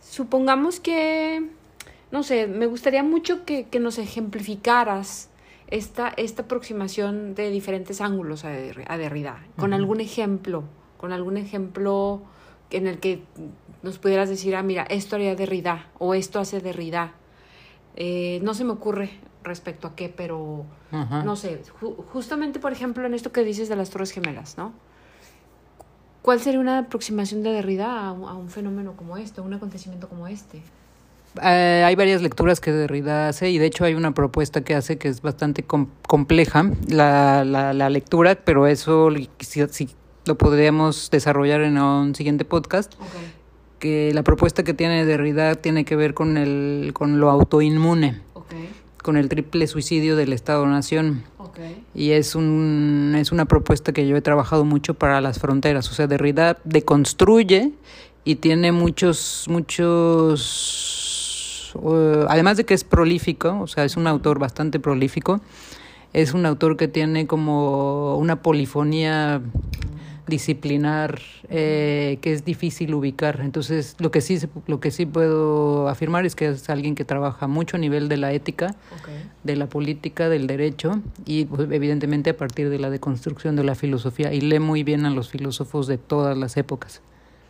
supongamos 0.01 0.79
que, 0.79 1.51
no 2.11 2.23
sé, 2.23 2.47
me 2.47 2.67
gustaría 2.67 3.03
mucho 3.03 3.45
que, 3.45 3.69
que 3.69 3.81
nos 3.81 3.99
ejemplificaras 3.99 5.31
esta, 5.71 6.09
esta 6.17 6.43
aproximación 6.43 7.35
de 7.35 7.51
diferentes 7.51 8.01
ángulos 8.01 8.45
a, 8.45 8.51
Derrida, 8.51 9.45
con 9.57 9.73
algún 9.75 10.01
ejemplo, 10.01 10.65
con 10.97 11.13
algún 11.13 11.37
ejemplo 11.37 12.23
en 12.71 12.87
el 12.87 12.99
que 12.99 13.23
nos 13.83 13.99
pudieras 13.99 14.29
decir, 14.29 14.57
ah, 14.57 14.63
mira, 14.63 14.85
esto 14.85 15.17
haría 15.17 15.35
Derrida 15.35 15.87
o 15.99 16.15
esto 16.15 16.41
hace 16.41 16.61
Derrida. 16.61 17.13
Eh, 17.97 18.41
no 18.43 18.55
se 18.55 18.65
me 18.65 18.73
ocurre 18.73 19.11
respecto 19.43 19.89
a 19.89 19.95
qué, 19.95 20.09
pero 20.09 20.65
no 20.91 21.37
sé, 21.37 21.63
justamente 22.13 22.59
por 22.61 22.73
ejemplo 22.73 23.05
en 23.07 23.15
esto 23.15 23.33
que 23.33 23.45
dices 23.45 23.69
de 23.69 23.77
las 23.77 23.91
Torres 23.91 24.11
Gemelas, 24.11 24.57
¿no? 24.59 24.73
¿Cuál 26.23 26.41
sería 26.41 26.61
una 26.61 26.79
aproximación 26.79 27.43
de 27.43 27.51
Derrida 27.53 28.09
a, 28.09 28.13
un 28.13 28.51
fenómeno 28.51 28.95
como 28.97 29.17
este, 29.17 29.41
a 29.41 29.45
un 29.45 29.55
acontecimiento 29.55 30.09
como 30.09 30.29
este? 30.29 30.63
Eh, 31.43 31.85
hay 31.87 31.95
varias 31.95 32.23
lecturas 32.23 32.61
que 32.61 32.73
Derrida 32.73 33.29
hace 33.29 33.51
y 33.51 33.59
de 33.59 33.67
hecho 33.67 33.85
hay 33.85 33.95
una 33.95 34.13
propuesta 34.13 34.63
que 34.63 34.75
hace 34.75 34.99
que 34.99 35.09
es 35.09 35.23
bastante 35.23 35.63
compleja 35.63 36.73
la, 36.89 37.45
la, 37.45 37.73
la, 37.73 37.91
lectura, 37.91 38.35
pero 38.35 38.67
eso 38.67 39.11
si, 39.41 39.89
lo 40.25 40.37
podríamos 40.37 41.11
desarrollar 41.11 41.63
en 41.63 41.79
un 41.79 42.15
siguiente 42.15 42.45
podcast. 42.45 42.95
Que 43.79 44.13
la 44.13 44.25
propuesta 44.25 44.65
que 44.65 44.75
tiene 44.75 45.05
Derrida 45.05 45.55
tiene 45.55 45.85
que 45.85 45.95
ver 45.95 46.13
con, 46.13 46.37
el, 46.37 46.91
con 46.95 47.21
lo 47.21 47.31
autoinmune, 47.31 48.21
con 49.03 49.17
el 49.17 49.29
triple 49.29 49.69
suicidio 49.69 50.17
del 50.17 50.33
Estado-Nación. 50.33 51.25
Y 51.95 52.13
es, 52.13 52.35
un, 52.35 53.15
es 53.17 53.33
una 53.33 53.47
propuesta 53.47 53.93
que 53.93 54.07
yo 54.07 54.17
he 54.17 54.21
trabajado 54.21 54.65
mucho 54.65 54.95
para 54.95 55.21
las 55.21 55.39
fronteras. 55.39 55.91
O 55.91 55.95
sea, 55.95 56.07
Derrida 56.07 56.59
deconstruye 56.65 57.73
y 58.25 58.37
tiene 58.37 58.73
muchos, 58.73 59.47
muchos, 59.49 61.08
uh, 61.75 62.27
además 62.29 62.57
de 62.57 62.65
que 62.65 62.75
es 62.75 62.85
prolífico, 62.85 63.61
o 63.61 63.67
sea, 63.67 63.85
es 63.85 63.97
un 63.97 64.07
autor 64.07 64.39
bastante 64.39 64.81
prolífico, 64.81 65.41
es 66.13 66.35
un 66.35 66.47
autor 66.47 66.77
que 66.77 66.89
tiene 66.89 67.27
como 67.27 68.17
una 68.17 68.43
polifonía 68.43 69.43
disciplinar 70.29 71.21
eh, 71.49 72.19
que 72.21 72.33
es 72.33 72.45
difícil 72.45 72.95
ubicar. 72.95 73.41
Entonces, 73.41 73.97
lo 73.99 74.11
que 74.11 74.21
sí 74.21 74.39
lo 74.67 74.79
que 74.79 74.91
sí 74.91 75.07
puedo 75.07 75.89
afirmar 75.89 76.27
es 76.27 76.37
que 76.37 76.49
es 76.49 76.69
alguien 76.71 76.95
que 76.95 77.05
trabaja 77.05 77.47
mucho 77.47 77.77
a 77.77 77.81
nivel 77.81 78.09
de 78.09 78.19
la 78.19 78.33
ética, 78.33 78.75
de 79.43 79.57
la 79.57 79.67
política, 79.67 80.29
del 80.29 80.47
derecho 80.47 81.01
y 81.25 81.47
pues, 81.47 81.69
evidentemente 81.71 82.31
a 82.31 82.37
partir 82.37 82.71
de 82.71 82.79
la 82.79 82.91
deconstrucción 82.91 83.57
de 83.57 83.65
la 83.65 83.75
filosofía 83.75 84.33
y 84.33 84.41
lee 84.41 84.61
muy 84.61 84.85
bien 84.85 85.07
a 85.07 85.11
los 85.11 85.31
filósofos 85.31 85.87
de 85.87 85.99
todas 85.99 86.37
las 86.37 86.57
épocas. 86.57 87.01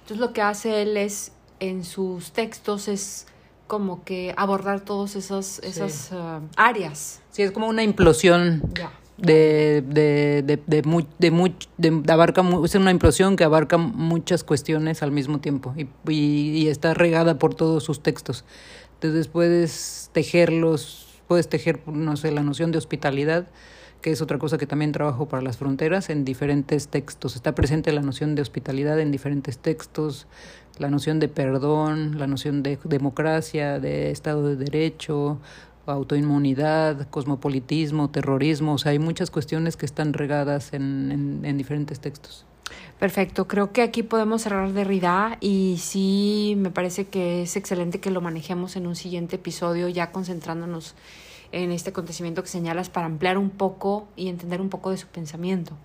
Entonces, 0.03 0.19
lo 0.27 0.33
que 0.33 0.43
hace 0.43 0.83
él 0.83 0.97
es 0.97 1.33
en 1.61 1.85
sus 1.85 2.31
textos 2.33 2.89
es 2.89 3.27
como 3.69 4.03
que 4.03 4.35
abordar 4.37 4.81
todas 4.81 5.15
esas 5.15 5.61
esas 5.61 6.11
ah, 6.13 6.41
áreas. 6.57 7.21
Sí, 7.31 7.43
es 7.43 7.53
como 7.53 7.69
una 7.69 7.85
implosión 7.85 8.63
de, 9.19 9.85
de, 9.87 10.43
de, 10.43 10.57
de, 10.67 10.83
de, 11.77 11.91
de, 11.93 12.13
abarca, 12.13 12.43
es 12.65 12.75
una 12.75 12.91
implosión 12.91 13.37
que 13.37 13.45
abarca 13.45 13.77
muchas 13.77 14.43
cuestiones 14.43 15.03
al 15.03 15.13
mismo 15.13 15.39
tiempo 15.39 15.75
y, 15.77 15.87
y, 16.13 16.69
está 16.69 16.95
regada 16.95 17.39
por 17.39 17.55
todos 17.55 17.85
sus 17.85 18.03
textos. 18.03 18.45
Entonces 18.95 19.29
puedes 19.29 20.11
tejerlos, 20.13 21.07
puedes 21.29 21.49
tejer, 21.49 21.87
no 21.87 22.17
sé, 22.17 22.33
la 22.33 22.43
noción 22.43 22.73
de 22.73 22.79
hospitalidad, 22.79 23.47
que 24.00 24.12
es 24.12 24.23
otra 24.23 24.38
cosa 24.38 24.59
que 24.59 24.67
también 24.67 24.93
trabajo 24.93 25.28
para 25.28 25.43
las 25.43 25.57
fronteras, 25.57 26.11
en 26.11 26.25
diferentes 26.25 26.88
textos. 26.88 27.37
Está 27.37 27.55
presente 27.55 27.93
la 27.93 28.02
noción 28.02 28.35
de 28.35 28.43
hospitalidad 28.43 29.00
en 29.00 29.11
diferentes 29.11 29.59
textos, 29.59 30.26
la 30.78 30.88
noción 30.88 31.19
de 31.19 31.28
perdón, 31.28 32.19
la 32.19 32.26
noción 32.26 32.62
de 32.62 32.78
democracia, 32.85 33.81
de 33.81 34.11
Estado 34.11 34.49
de 34.49 34.57
Derecho, 34.57 35.38
autoinmunidad, 35.93 37.09
cosmopolitismo, 37.09 38.11
terrorismo, 38.11 38.75
o 38.75 38.78
sea, 38.78 38.93
hay 38.93 38.99
muchas 38.99 39.31
cuestiones 39.31 39.76
que 39.76 39.87
están 39.87 40.12
regadas 40.12 40.73
en, 40.73 41.40
en, 41.43 41.59
diferentes 41.59 42.00
textos. 42.00 42.45
Perfecto, 42.99 43.49
creo 43.49 43.73
que 43.73 43.81
aquí 43.81 44.02
podemos 44.02 44.43
cerrar 44.43 44.73
Derrida 44.73 45.38
y 45.40 45.76
sí 45.78 46.55
me 46.59 46.71
parece 46.71 47.07
que 47.07 47.43
es 47.43 47.57
excelente 47.57 47.99
que 48.00 48.11
lo 48.11 48.21
manejemos 48.21 48.76
en 48.76 48.87
un 48.87 48.95
siguiente 48.95 49.37
episodio 49.37 49.88
ya 49.88 50.12
concentrándonos 50.12 50.95
en 51.52 51.73
este 51.73 51.90
acontecimiento 51.90 52.43
que 52.43 52.49
señalas 52.49 52.90
para 52.90 53.07
ampliar 53.07 53.38
un 53.38 53.50
poco 53.50 54.09
y 54.17 54.28
entender 54.28 54.61
un 54.61 54.69
poco 54.69 54.90
de 54.90 54.97
su 54.97 55.07
pensamiento. 55.07 55.76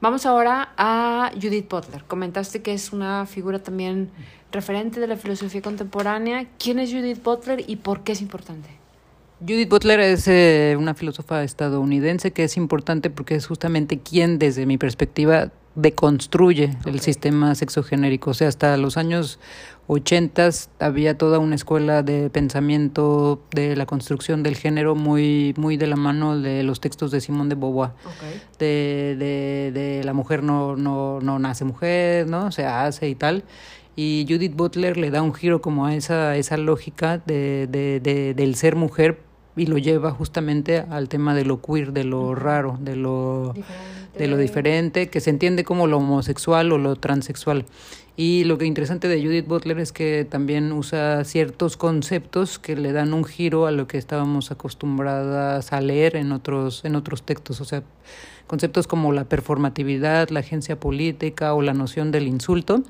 Vamos 0.00 0.26
ahora 0.26 0.72
a 0.76 1.32
Judith 1.34 1.68
Butler. 1.68 2.04
Comentaste 2.04 2.62
que 2.62 2.72
es 2.72 2.92
una 2.92 3.26
figura 3.26 3.58
también 3.58 4.10
referente 4.52 5.00
de 5.00 5.08
la 5.08 5.16
filosofía 5.16 5.60
contemporánea. 5.60 6.46
¿Quién 6.58 6.78
es 6.78 6.92
Judith 6.92 7.22
Butler 7.22 7.64
y 7.66 7.76
por 7.76 8.04
qué 8.04 8.12
es 8.12 8.22
importante? 8.22 8.68
Judith 9.40 9.68
Butler 9.68 10.00
es 10.00 10.26
eh, 10.26 10.76
una 10.78 10.94
filósofa 10.94 11.42
estadounidense 11.42 12.32
que 12.32 12.44
es 12.44 12.56
importante 12.56 13.10
porque 13.10 13.34
es 13.34 13.46
justamente 13.46 13.98
quien, 13.98 14.38
desde 14.38 14.66
mi 14.66 14.78
perspectiva, 14.78 15.50
deconstruye 15.78 16.76
el 16.86 17.00
sistema 17.00 17.54
sexogenérico. 17.54 18.30
O 18.30 18.34
sea, 18.34 18.48
hasta 18.48 18.76
los 18.76 18.96
años 18.96 19.38
80 19.86 20.50
había 20.80 21.16
toda 21.16 21.38
una 21.38 21.54
escuela 21.54 22.02
de 22.02 22.30
pensamiento 22.30 23.40
de 23.52 23.76
la 23.76 23.86
construcción 23.86 24.42
del 24.42 24.56
género 24.56 24.96
muy, 24.96 25.54
muy 25.56 25.76
de 25.76 25.86
la 25.86 25.96
mano 25.96 26.38
de 26.38 26.62
los 26.64 26.80
textos 26.80 27.10
de 27.12 27.20
Simón 27.20 27.48
de 27.48 27.54
Beauvoir. 27.54 27.92
De, 28.58 29.16
de, 29.18 29.70
de, 29.72 30.04
la 30.04 30.12
mujer 30.12 30.42
no, 30.42 30.76
no, 30.76 31.20
no 31.20 31.38
nace 31.38 31.64
mujer, 31.64 32.26
¿no? 32.26 32.50
Se 32.50 32.66
hace 32.66 33.08
y 33.08 33.14
tal 33.14 33.44
y 34.00 34.26
Judith 34.28 34.54
Butler 34.54 34.96
le 34.96 35.10
da 35.10 35.22
un 35.22 35.34
giro 35.34 35.60
como 35.60 35.86
a 35.86 35.94
esa, 35.96 36.36
esa 36.36 36.56
lógica 36.56 37.18
de, 37.18 37.66
de, 37.68 37.98
de, 37.98 38.32
del 38.32 38.54
ser 38.54 38.76
mujer 38.76 39.27
y 39.58 39.66
lo 39.66 39.78
lleva 39.78 40.10
justamente 40.12 40.78
al 40.78 41.08
tema 41.08 41.34
de 41.34 41.44
lo 41.44 41.60
queer, 41.60 41.92
de 41.92 42.04
lo 42.04 42.34
raro, 42.34 42.78
de 42.80 42.96
lo 42.96 43.52
diferente. 43.54 44.18
de 44.18 44.26
lo 44.28 44.36
diferente, 44.36 45.08
que 45.10 45.20
se 45.20 45.30
entiende 45.30 45.64
como 45.64 45.86
lo 45.86 45.98
homosexual 45.98 46.72
o 46.72 46.78
lo 46.78 46.96
transexual. 46.96 47.64
Y 48.16 48.42
lo 48.42 48.58
que 48.58 48.66
interesante 48.66 49.06
de 49.06 49.22
Judith 49.22 49.46
Butler 49.46 49.78
es 49.78 49.92
que 49.92 50.26
también 50.28 50.72
usa 50.72 51.22
ciertos 51.24 51.76
conceptos 51.76 52.58
que 52.58 52.74
le 52.74 52.90
dan 52.90 53.14
un 53.14 53.24
giro 53.24 53.66
a 53.66 53.70
lo 53.70 53.86
que 53.86 53.96
estábamos 53.96 54.50
acostumbradas 54.50 55.72
a 55.72 55.80
leer 55.80 56.16
en 56.16 56.32
otros 56.32 56.84
en 56.84 56.96
otros 56.96 57.22
textos, 57.22 57.60
o 57.60 57.64
sea, 57.64 57.84
Conceptos 58.48 58.86
como 58.86 59.12
la 59.12 59.24
performatividad, 59.24 60.30
la 60.30 60.40
agencia 60.40 60.80
política 60.80 61.52
o 61.52 61.60
la 61.60 61.74
noción 61.74 62.10
del 62.10 62.26
insulto 62.26 62.82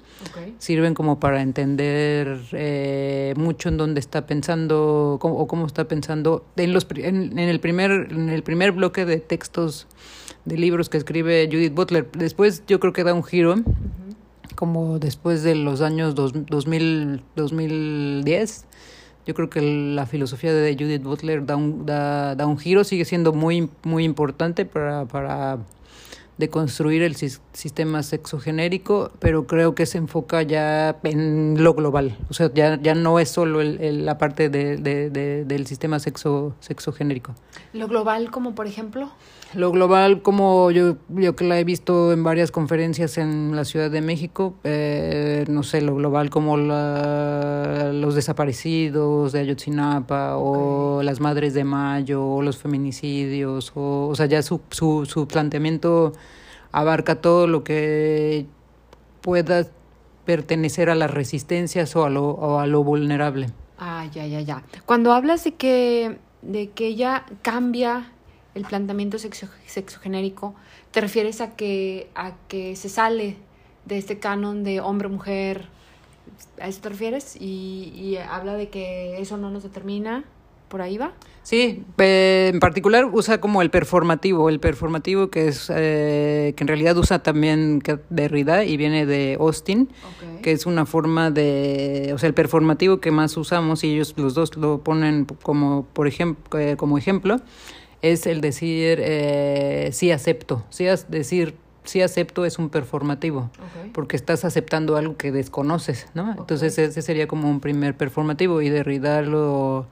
sirven 0.58 0.94
como 0.94 1.18
para 1.18 1.42
entender 1.42 2.38
eh, 2.52 3.34
mucho 3.36 3.68
en 3.68 3.76
dónde 3.76 3.98
está 3.98 4.24
pensando 4.24 5.18
o 5.20 5.46
cómo 5.48 5.66
está 5.66 5.88
pensando 5.88 6.46
en, 6.54 6.72
los, 6.72 6.86
en, 6.94 7.36
el 7.40 7.58
primer, 7.58 7.90
en 8.12 8.28
el 8.28 8.44
primer 8.44 8.70
bloque 8.70 9.04
de 9.04 9.18
textos 9.18 9.88
de 10.44 10.56
libros 10.56 10.88
que 10.88 10.96
escribe 10.96 11.48
Judith 11.50 11.74
Butler. 11.74 12.08
Después 12.12 12.62
yo 12.68 12.78
creo 12.78 12.92
que 12.92 13.02
da 13.02 13.12
un 13.12 13.24
giro. 13.24 13.56
como 14.54 15.00
después 15.00 15.42
de 15.42 15.56
los 15.56 15.80
años 15.80 16.14
dos, 16.14 16.32
2000, 16.34 17.24
2010, 17.34 18.64
yo 19.28 19.34
creo 19.34 19.50
que 19.50 19.60
la 19.60 20.06
filosofía 20.06 20.54
de 20.54 20.72
Judith 20.72 21.02
Butler 21.02 21.44
da 21.44 21.54
un, 21.54 21.84
da, 21.84 22.34
da 22.34 22.46
un 22.46 22.58
giro, 22.58 22.82
sigue 22.82 23.04
siendo 23.04 23.34
muy, 23.34 23.68
muy 23.82 24.04
importante 24.04 24.64
para, 24.64 25.04
para 25.04 25.58
de 26.38 26.48
construir 26.48 27.02
el 27.02 27.16
sistema 27.16 28.02
sexogenérico, 28.04 29.10
pero 29.18 29.46
creo 29.46 29.74
que 29.74 29.86
se 29.86 29.98
enfoca 29.98 30.42
ya 30.42 30.96
en 31.02 31.62
lo 31.62 31.74
global. 31.74 32.16
O 32.30 32.34
sea, 32.34 32.50
ya, 32.54 32.80
ya 32.80 32.94
no 32.94 33.18
es 33.18 33.28
solo 33.28 33.60
el, 33.60 34.06
la 34.06 34.18
parte 34.18 34.48
de, 34.48 34.76
de, 34.76 35.44
del 35.44 35.66
sistema 35.66 35.98
sexo, 35.98 36.54
sexogenérico. 36.60 37.34
¿Lo 37.72 37.88
global 37.88 38.30
como 38.30 38.54
por 38.54 38.68
ejemplo? 38.68 39.10
Lo 39.54 39.72
global, 39.72 40.20
como 40.20 40.70
yo, 40.70 40.96
yo 41.08 41.34
que 41.34 41.44
la 41.44 41.58
he 41.58 41.64
visto 41.64 42.12
en 42.12 42.22
varias 42.22 42.50
conferencias 42.50 43.16
en 43.16 43.56
la 43.56 43.64
Ciudad 43.64 43.90
de 43.90 44.02
México, 44.02 44.54
eh, 44.62 45.46
no 45.48 45.62
sé, 45.62 45.80
lo 45.80 45.94
global 45.94 46.28
como 46.28 46.58
la, 46.58 47.90
los 47.94 48.14
desaparecidos 48.14 49.32
de 49.32 49.40
Ayotzinapa 49.40 50.36
o 50.36 51.02
las 51.02 51.20
madres 51.20 51.54
de 51.54 51.64
Mayo 51.64 52.26
o 52.26 52.42
los 52.42 52.58
feminicidios, 52.58 53.72
o, 53.74 54.08
o 54.08 54.14
sea, 54.14 54.26
ya 54.26 54.42
su, 54.42 54.60
su, 54.70 55.06
su 55.06 55.26
planteamiento 55.26 56.12
abarca 56.72 57.20
todo 57.20 57.46
lo 57.46 57.64
que 57.64 58.46
pueda 59.20 59.66
pertenecer 60.24 60.90
a 60.90 60.94
las 60.94 61.10
resistencias 61.10 61.96
o 61.96 62.04
a 62.04 62.10
lo, 62.10 62.60
a 62.60 62.66
lo 62.66 62.84
vulnerable. 62.84 63.48
Ah, 63.78 64.06
ya, 64.12 64.26
ya, 64.26 64.40
ya. 64.40 64.62
Cuando 64.84 65.12
hablas 65.12 65.44
de 65.44 65.54
que, 65.54 66.18
de 66.42 66.70
que 66.70 66.88
ella 66.88 67.24
cambia 67.42 68.12
el 68.54 68.64
planteamiento 68.64 69.18
sexo, 69.18 69.48
sexogenérico, 69.66 70.54
¿te 70.90 71.00
refieres 71.00 71.40
a 71.40 71.54
que, 71.56 72.10
a 72.14 72.32
que 72.48 72.76
se 72.76 72.88
sale 72.88 73.36
de 73.84 73.98
este 73.98 74.18
canon 74.18 74.64
de 74.64 74.80
hombre-mujer? 74.80 75.68
¿A 76.60 76.68
eso 76.68 76.80
te 76.82 76.88
refieres? 76.90 77.36
Y, 77.36 77.92
y 77.94 78.16
habla 78.16 78.54
de 78.54 78.68
que 78.68 79.18
eso 79.20 79.36
no 79.36 79.50
nos 79.50 79.62
determina. 79.62 80.24
¿Por 80.68 80.82
ahí 80.82 80.98
va? 80.98 81.12
Sí, 81.42 81.82
en 81.96 82.60
particular 82.60 83.06
usa 83.10 83.40
como 83.40 83.62
el 83.62 83.70
performativo, 83.70 84.50
el 84.50 84.60
performativo 84.60 85.30
que 85.30 85.48
es 85.48 85.72
eh, 85.74 86.52
que 86.54 86.62
en 86.62 86.68
realidad 86.68 86.94
usa 86.98 87.22
también 87.22 87.82
Derrida 88.10 88.64
y 88.64 88.76
viene 88.76 89.06
de 89.06 89.38
Austin, 89.40 89.88
que 90.42 90.52
es 90.52 90.66
una 90.66 90.84
forma 90.84 91.30
de, 91.30 92.10
o 92.12 92.18
sea, 92.18 92.26
el 92.26 92.34
performativo 92.34 93.00
que 93.00 93.10
más 93.10 93.34
usamos 93.38 93.82
y 93.82 93.94
ellos 93.94 94.12
los 94.18 94.34
dos 94.34 94.58
lo 94.58 94.82
ponen 94.82 95.24
como 95.42 95.86
por 95.86 96.06
ejemplo, 96.06 96.60
eh, 96.60 96.76
como 96.76 96.98
ejemplo 96.98 97.40
es 98.02 98.26
el 98.26 98.42
decir 98.42 98.98
eh, 99.00 99.88
sí 99.92 100.10
acepto, 100.12 100.66
sí 100.68 100.84
decir 101.08 101.54
sí 101.84 102.02
acepto 102.02 102.44
es 102.44 102.58
un 102.58 102.68
performativo, 102.68 103.50
porque 103.94 104.16
estás 104.16 104.44
aceptando 104.44 104.96
algo 104.96 105.16
que 105.16 105.32
desconoces, 105.32 106.08
¿no? 106.12 106.32
Entonces 106.32 106.78
ese 106.78 107.00
sería 107.00 107.26
como 107.26 107.48
un 107.48 107.60
primer 107.60 107.96
performativo 107.96 108.60
y 108.60 108.68
Derrida 108.68 109.22
lo, 109.22 109.86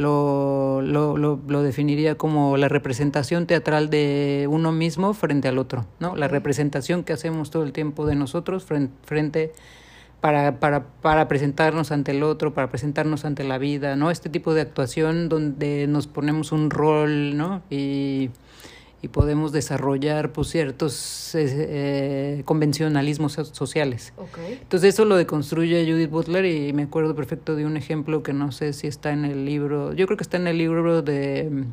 lo, 0.00 0.80
lo, 0.82 1.16
lo, 1.16 1.62
definiría 1.62 2.14
como 2.16 2.56
la 2.56 2.68
representación 2.68 3.46
teatral 3.46 3.90
de 3.90 4.46
uno 4.50 4.72
mismo 4.72 5.12
frente 5.14 5.48
al 5.48 5.58
otro, 5.58 5.86
¿no? 5.98 6.16
La 6.16 6.26
representación 6.26 7.04
que 7.04 7.12
hacemos 7.12 7.50
todo 7.50 7.62
el 7.62 7.72
tiempo 7.72 8.06
de 8.06 8.14
nosotros 8.14 8.64
frente, 8.64 8.94
frente 9.04 9.52
para, 10.20 10.58
para, 10.58 10.84
para 11.02 11.28
presentarnos 11.28 11.92
ante 11.92 12.12
el 12.12 12.22
otro, 12.22 12.54
para 12.54 12.68
presentarnos 12.68 13.24
ante 13.24 13.44
la 13.44 13.58
vida, 13.58 13.96
¿no? 13.96 14.10
Este 14.10 14.28
tipo 14.28 14.54
de 14.54 14.62
actuación 14.62 15.28
donde 15.28 15.86
nos 15.86 16.06
ponemos 16.06 16.52
un 16.52 16.70
rol, 16.70 17.36
¿no? 17.36 17.62
Y, 17.70 18.30
y 19.02 19.08
podemos 19.08 19.52
desarrollar 19.52 20.32
pues, 20.32 20.48
ciertos 20.48 21.34
eh, 21.34 22.42
convencionalismos 22.44 23.32
sociales. 23.52 24.12
Entonces 24.60 24.94
eso 24.94 25.04
lo 25.04 25.16
deconstruye 25.16 25.90
Judith 25.90 26.10
Butler 26.10 26.44
y 26.44 26.72
me 26.72 26.82
acuerdo 26.82 27.14
perfecto 27.14 27.56
de 27.56 27.64
un 27.64 27.76
ejemplo 27.76 28.22
que 28.22 28.32
no 28.32 28.52
sé 28.52 28.72
si 28.72 28.86
está 28.86 29.12
en 29.12 29.24
el 29.24 29.44
libro, 29.44 29.94
yo 29.94 30.06
creo 30.06 30.16
que 30.16 30.24
está 30.24 30.36
en 30.36 30.46
el 30.46 30.58
libro 30.58 31.02
de 31.02 31.48
mm, 31.50 31.64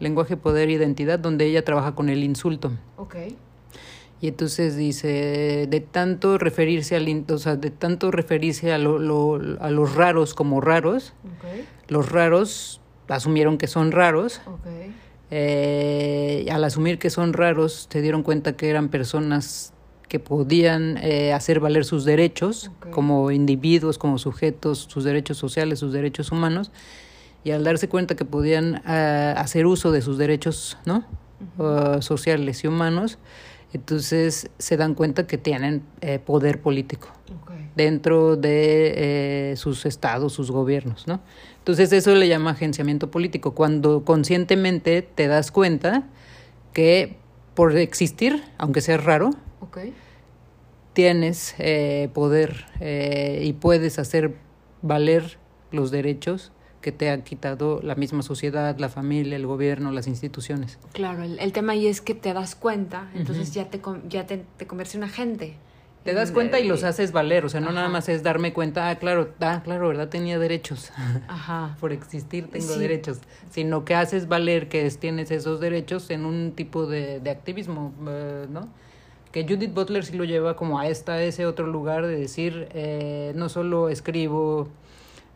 Lenguaje, 0.00 0.36
Poder 0.36 0.68
e 0.68 0.72
Identidad, 0.72 1.18
donde 1.18 1.46
ella 1.46 1.64
trabaja 1.64 1.94
con 1.94 2.08
el 2.08 2.24
insulto. 2.24 2.72
Okay. 2.96 3.36
Y 4.22 4.28
entonces 4.28 4.76
dice, 4.76 5.66
de 5.68 5.80
tanto 5.80 6.36
referirse 6.36 6.94
al, 6.94 7.24
o 7.30 7.38
sea, 7.38 7.56
de 7.56 7.70
tanto 7.70 8.10
referirse 8.10 8.70
a, 8.72 8.76
lo, 8.76 8.98
lo, 8.98 9.40
a 9.60 9.70
los 9.70 9.94
raros 9.94 10.34
como 10.34 10.60
raros, 10.60 11.14
los 11.88 12.10
raros 12.12 12.82
asumieron 13.08 13.56
que 13.56 13.66
son 13.66 13.92
raros. 13.92 14.42
Eh, 15.30 16.46
al 16.50 16.64
asumir 16.64 16.98
que 16.98 17.10
son 17.10 17.32
raros, 17.32 17.88
se 17.90 18.02
dieron 18.02 18.22
cuenta 18.22 18.56
que 18.56 18.68
eran 18.68 18.88
personas 18.88 19.72
que 20.10 20.18
podían 20.18 20.98
eh, 20.98 21.32
hacer 21.32 21.60
valer 21.60 21.84
sus 21.84 22.04
derechos 22.04 22.72
como 22.90 23.30
individuos, 23.30 23.96
como 23.96 24.18
sujetos, 24.18 24.88
sus 24.90 25.04
derechos 25.04 25.38
sociales, 25.38 25.78
sus 25.78 25.92
derechos 25.92 26.32
humanos, 26.32 26.72
y 27.44 27.52
al 27.52 27.62
darse 27.62 27.88
cuenta 27.88 28.16
que 28.16 28.24
podían 28.24 28.82
eh, 28.88 29.34
hacer 29.36 29.66
uso 29.66 29.92
de 29.92 30.02
sus 30.02 30.18
derechos 30.18 30.76
¿no? 30.84 31.04
Uh, 31.58 32.02
sociales 32.02 32.64
y 32.64 32.66
humanos, 32.66 33.18
entonces 33.72 34.50
se 34.58 34.76
dan 34.76 34.94
cuenta 34.94 35.28
que 35.28 35.38
tienen 35.38 35.84
eh, 36.00 36.18
poder 36.18 36.60
político 36.60 37.08
dentro 37.76 38.34
de 38.36 39.54
sus 39.56 39.86
estados, 39.86 40.32
sus 40.32 40.50
gobiernos, 40.50 41.06
¿no? 41.06 41.20
Entonces 41.60 41.92
eso 41.92 42.14
le 42.14 42.28
llama 42.28 42.50
agenciamiento 42.50 43.10
político, 43.10 43.54
cuando 43.54 44.04
conscientemente 44.04 45.02
te 45.02 45.28
das 45.28 45.52
cuenta 45.52 46.04
que 46.72 47.16
por 47.54 47.76
existir, 47.76 48.42
aunque 48.58 48.80
sea 48.80 48.96
raro, 48.96 49.30
tienes 50.92 51.54
eh, 51.58 52.10
poder 52.14 52.66
y 52.80 53.52
puedes 53.54 53.98
hacer 53.98 54.34
valer 54.82 55.38
los 55.70 55.90
derechos 55.90 56.52
que 56.80 56.92
te 56.92 57.10
ha 57.10 57.22
quitado 57.22 57.80
la 57.82 57.94
misma 57.94 58.22
sociedad, 58.22 58.78
la 58.78 58.88
familia, 58.88 59.36
el 59.36 59.46
gobierno, 59.46 59.92
las 59.92 60.06
instituciones. 60.06 60.78
Claro, 60.92 61.22
el, 61.22 61.52
tema 61.52 61.72
ahí 61.72 61.86
es 61.86 62.00
que 62.00 62.14
te 62.14 62.32
das 62.32 62.54
cuenta, 62.54 63.10
entonces 63.14 63.52
ya 63.52 63.68
te 63.68 63.80
ya 64.08 64.26
te, 64.26 64.44
te 64.56 64.66
conviertes 64.66 64.94
en 64.94 65.02
un 65.02 65.08
agente. 65.08 65.56
Te 66.04 66.14
das 66.14 66.32
cuenta 66.32 66.58
y 66.58 66.66
los 66.66 66.82
haces 66.82 67.12
valer, 67.12 67.44
o 67.44 67.50
sea, 67.50 67.60
no 67.60 67.72
nada 67.72 67.88
más 67.88 68.08
es 68.08 68.22
darme 68.22 68.54
cuenta, 68.54 68.88
ah, 68.88 68.96
claro, 68.96 69.34
ah, 69.40 69.60
claro, 69.62 69.88
¿verdad? 69.88 70.08
Tenía 70.08 70.38
derechos. 70.38 70.90
Ajá. 71.28 71.76
Por 71.78 71.92
existir 71.92 72.48
tengo 72.50 72.76
derechos, 72.76 73.18
sino 73.50 73.84
que 73.84 73.94
haces 73.94 74.26
valer 74.26 74.68
que 74.68 74.88
tienes 74.92 75.30
esos 75.30 75.60
derechos 75.60 76.08
en 76.08 76.24
un 76.24 76.52
tipo 76.52 76.86
de, 76.86 77.20
de 77.20 77.30
activismo, 77.30 77.92
eh, 78.08 78.46
¿no? 78.48 78.68
Que 79.30 79.44
Judith 79.44 79.74
Butler 79.74 80.04
sí 80.04 80.16
lo 80.16 80.24
lleva 80.24 80.56
como 80.56 80.78
a 80.80 80.88
esta, 80.88 81.22
ese 81.22 81.44
otro 81.44 81.66
lugar 81.66 82.06
de 82.06 82.16
decir, 82.16 82.68
eh, 82.72 83.32
no 83.36 83.48
solo 83.48 83.90
escribo 83.90 84.68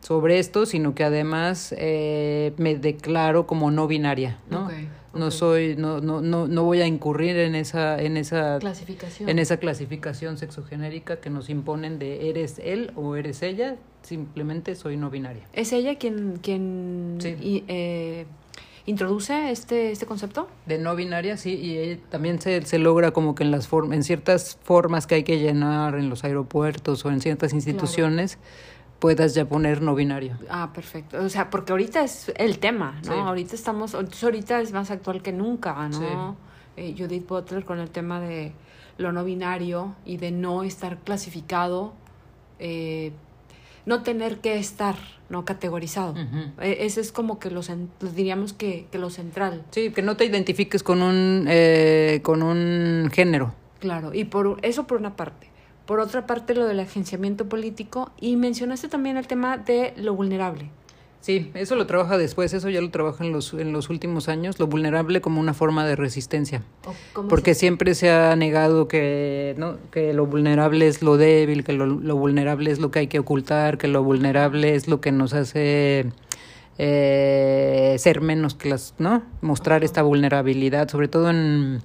sobre 0.05 0.37
esto, 0.37 0.67
sino 0.67 0.93
que 0.93 1.03
además 1.03 1.73
eh, 1.79 2.53
me 2.57 2.75
declaro 2.75 3.47
como 3.47 3.71
no 3.71 3.87
binaria, 3.87 4.37
¿no? 4.51 4.69
No 5.15 5.31
soy, 5.31 5.75
no, 5.77 5.99
no, 5.99 6.21
no, 6.21 6.47
no 6.47 6.63
voy 6.63 6.81
a 6.81 6.87
incurrir 6.87 7.37
en 7.37 7.55
esa, 7.55 7.99
en 7.99 8.15
esa 8.17 8.59
clasificación, 8.59 9.29
en 9.29 9.39
esa 9.39 9.57
clasificación 9.57 10.37
sexogenérica 10.37 11.21
que 11.21 11.29
nos 11.31 11.49
imponen 11.49 11.97
de 11.97 12.29
eres 12.29 12.59
él 12.63 12.91
o 12.95 13.15
eres 13.15 13.41
ella, 13.41 13.77
simplemente 14.03 14.75
soy 14.75 14.95
no 14.95 15.09
binaria. 15.09 15.47
¿Es 15.53 15.73
ella 15.73 15.95
quien, 15.95 16.37
quien 16.39 17.17
eh, 17.23 18.25
introduce 18.85 19.49
este, 19.49 19.91
este 19.91 20.05
concepto? 20.05 20.49
De 20.67 20.77
no 20.77 20.95
binaria, 20.95 21.37
sí, 21.37 21.53
y 21.53 21.95
también 22.09 22.39
se, 22.41 22.61
se 22.63 22.77
logra 22.77 23.09
como 23.11 23.33
que 23.33 23.43
en 23.43 23.51
las 23.51 23.69
en 23.71 24.03
ciertas 24.03 24.59
formas 24.63 25.07
que 25.07 25.15
hay 25.15 25.23
que 25.23 25.39
llenar 25.39 25.95
en 25.95 26.09
los 26.09 26.23
aeropuertos 26.25 27.05
o 27.05 27.09
en 27.09 27.21
ciertas 27.21 27.53
instituciones 27.53 28.37
puedas 28.99 29.33
ya 29.35 29.45
poner 29.45 29.81
no 29.81 29.95
binario. 29.95 30.37
Ah, 30.49 30.71
perfecto. 30.73 31.21
O 31.21 31.29
sea, 31.29 31.49
porque 31.49 31.71
ahorita 31.71 32.03
es 32.03 32.31
el 32.37 32.59
tema, 32.59 32.99
¿no? 33.05 33.13
Ahorita 33.27 33.55
estamos, 33.55 33.95
ahorita 33.95 34.61
es 34.61 34.71
más 34.71 34.91
actual 34.91 35.21
que 35.21 35.31
nunca, 35.31 35.87
¿no? 35.89 36.37
Eh, 36.77 36.93
Judith 36.97 37.27
Butler 37.27 37.63
con 37.63 37.79
el 37.79 37.89
tema 37.89 38.19
de 38.19 38.51
lo 38.97 39.11
no 39.11 39.23
binario 39.23 39.95
y 40.05 40.17
de 40.17 40.31
no 40.31 40.63
estar 40.63 40.97
clasificado, 40.99 41.93
eh, 42.59 43.11
no 43.85 44.03
tener 44.03 44.39
que 44.39 44.57
estar 44.57 44.95
no 45.29 45.45
categorizado. 45.45 46.15
E, 46.59 46.85
ese 46.85 47.01
es 47.01 47.11
como 47.11 47.39
que 47.39 47.49
lo, 47.49 47.61
diríamos 48.01 48.53
que, 48.53 48.87
que, 48.91 48.97
lo 48.97 49.09
central. 49.09 49.63
Sí, 49.71 49.91
que 49.91 50.01
no 50.01 50.17
te 50.17 50.25
identifiques 50.25 50.83
con 50.83 51.01
un, 51.01 51.45
eh, 51.47 52.19
con 52.23 52.43
un 52.43 53.09
género. 53.13 53.53
Claro, 53.79 54.13
y 54.13 54.25
por 54.25 54.57
eso 54.61 54.87
por 54.87 54.97
una 54.97 55.15
parte. 55.15 55.54
Por 55.85 55.99
otra 55.99 56.25
parte, 56.25 56.55
lo 56.55 56.65
del 56.65 56.79
agenciamiento 56.79 57.47
político 57.47 58.11
y 58.19 58.35
mencionaste 58.35 58.87
también 58.87 59.17
el 59.17 59.27
tema 59.27 59.57
de 59.57 59.93
lo 59.97 60.15
vulnerable. 60.15 60.69
Sí, 61.25 61.49
eso 61.55 61.75
lo 61.75 61.87
trabaja 61.87 62.19
después, 62.19 62.53
eso 62.53 62.69
ya 62.69 62.81
lo 62.81 62.91
trabaja 62.91 63.25
en 63.25 63.31
los, 63.31 63.51
en 63.55 63.71
los 63.71 63.89
últimos 63.89 64.29
años, 64.29 64.59
lo 64.59 64.67
vulnerable 64.67 65.21
como 65.21 65.41
una 65.41 65.55
forma 65.55 65.83
de 65.83 65.95
resistencia. 65.95 66.61
Porque 67.29 67.55
siempre 67.55 67.95
se 67.95 68.11
ha 68.11 68.35
negado 68.35 68.87
que, 68.87 69.55
¿no? 69.57 69.77
que 69.89 70.13
lo 70.13 70.27
vulnerable 70.27 70.87
es 70.87 71.01
lo 71.01 71.17
débil, 71.17 71.63
que 71.63 71.73
lo, 71.73 71.87
lo, 71.87 72.15
vulnerable 72.15 72.69
es 72.69 72.77
lo 72.77 72.91
que 72.91 72.99
hay 72.99 73.07
que 73.07 73.17
ocultar, 73.17 73.79
que 73.79 73.87
lo 73.87 74.03
vulnerable 74.03 74.75
es 74.75 74.87
lo 74.87 75.01
que 75.01 75.11
nos 75.11 75.33
hace 75.33 76.11
eh, 76.77 77.95
ser 77.97 78.21
menos 78.21 78.53
que 78.53 78.69
las, 78.69 78.93
¿no? 78.99 79.23
Mostrar 79.41 79.83
esta 79.83 80.03
vulnerabilidad, 80.03 80.89
sobre 80.89 81.07
todo 81.07 81.31
en 81.31 81.81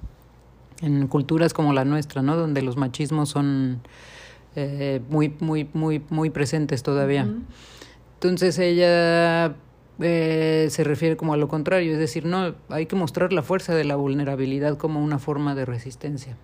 en 0.81 1.07
culturas 1.07 1.53
como 1.53 1.73
la 1.73 1.85
nuestra, 1.85 2.21
¿no? 2.21 2.35
Donde 2.35 2.61
los 2.61 2.77
machismos 2.77 3.29
son 3.29 3.81
eh, 4.55 5.01
muy, 5.09 5.33
muy, 5.39 5.69
muy, 5.73 6.01
muy 6.09 6.29
presentes 6.29 6.83
todavía. 6.83 7.27
Entonces 8.15 8.59
ella 8.59 9.55
eh, 9.99 10.67
se 10.69 10.83
refiere 10.83 11.15
como 11.17 11.33
a 11.33 11.37
lo 11.37 11.47
contrario, 11.47 11.93
es 11.93 11.99
decir, 11.99 12.25
no, 12.25 12.55
hay 12.69 12.85
que 12.85 12.95
mostrar 12.95 13.33
la 13.33 13.43
fuerza 13.43 13.75
de 13.75 13.83
la 13.83 13.95
vulnerabilidad 13.95 14.77
como 14.77 15.03
una 15.03 15.19
forma 15.19 15.55
de 15.55 15.65
resistencia. 15.65 16.35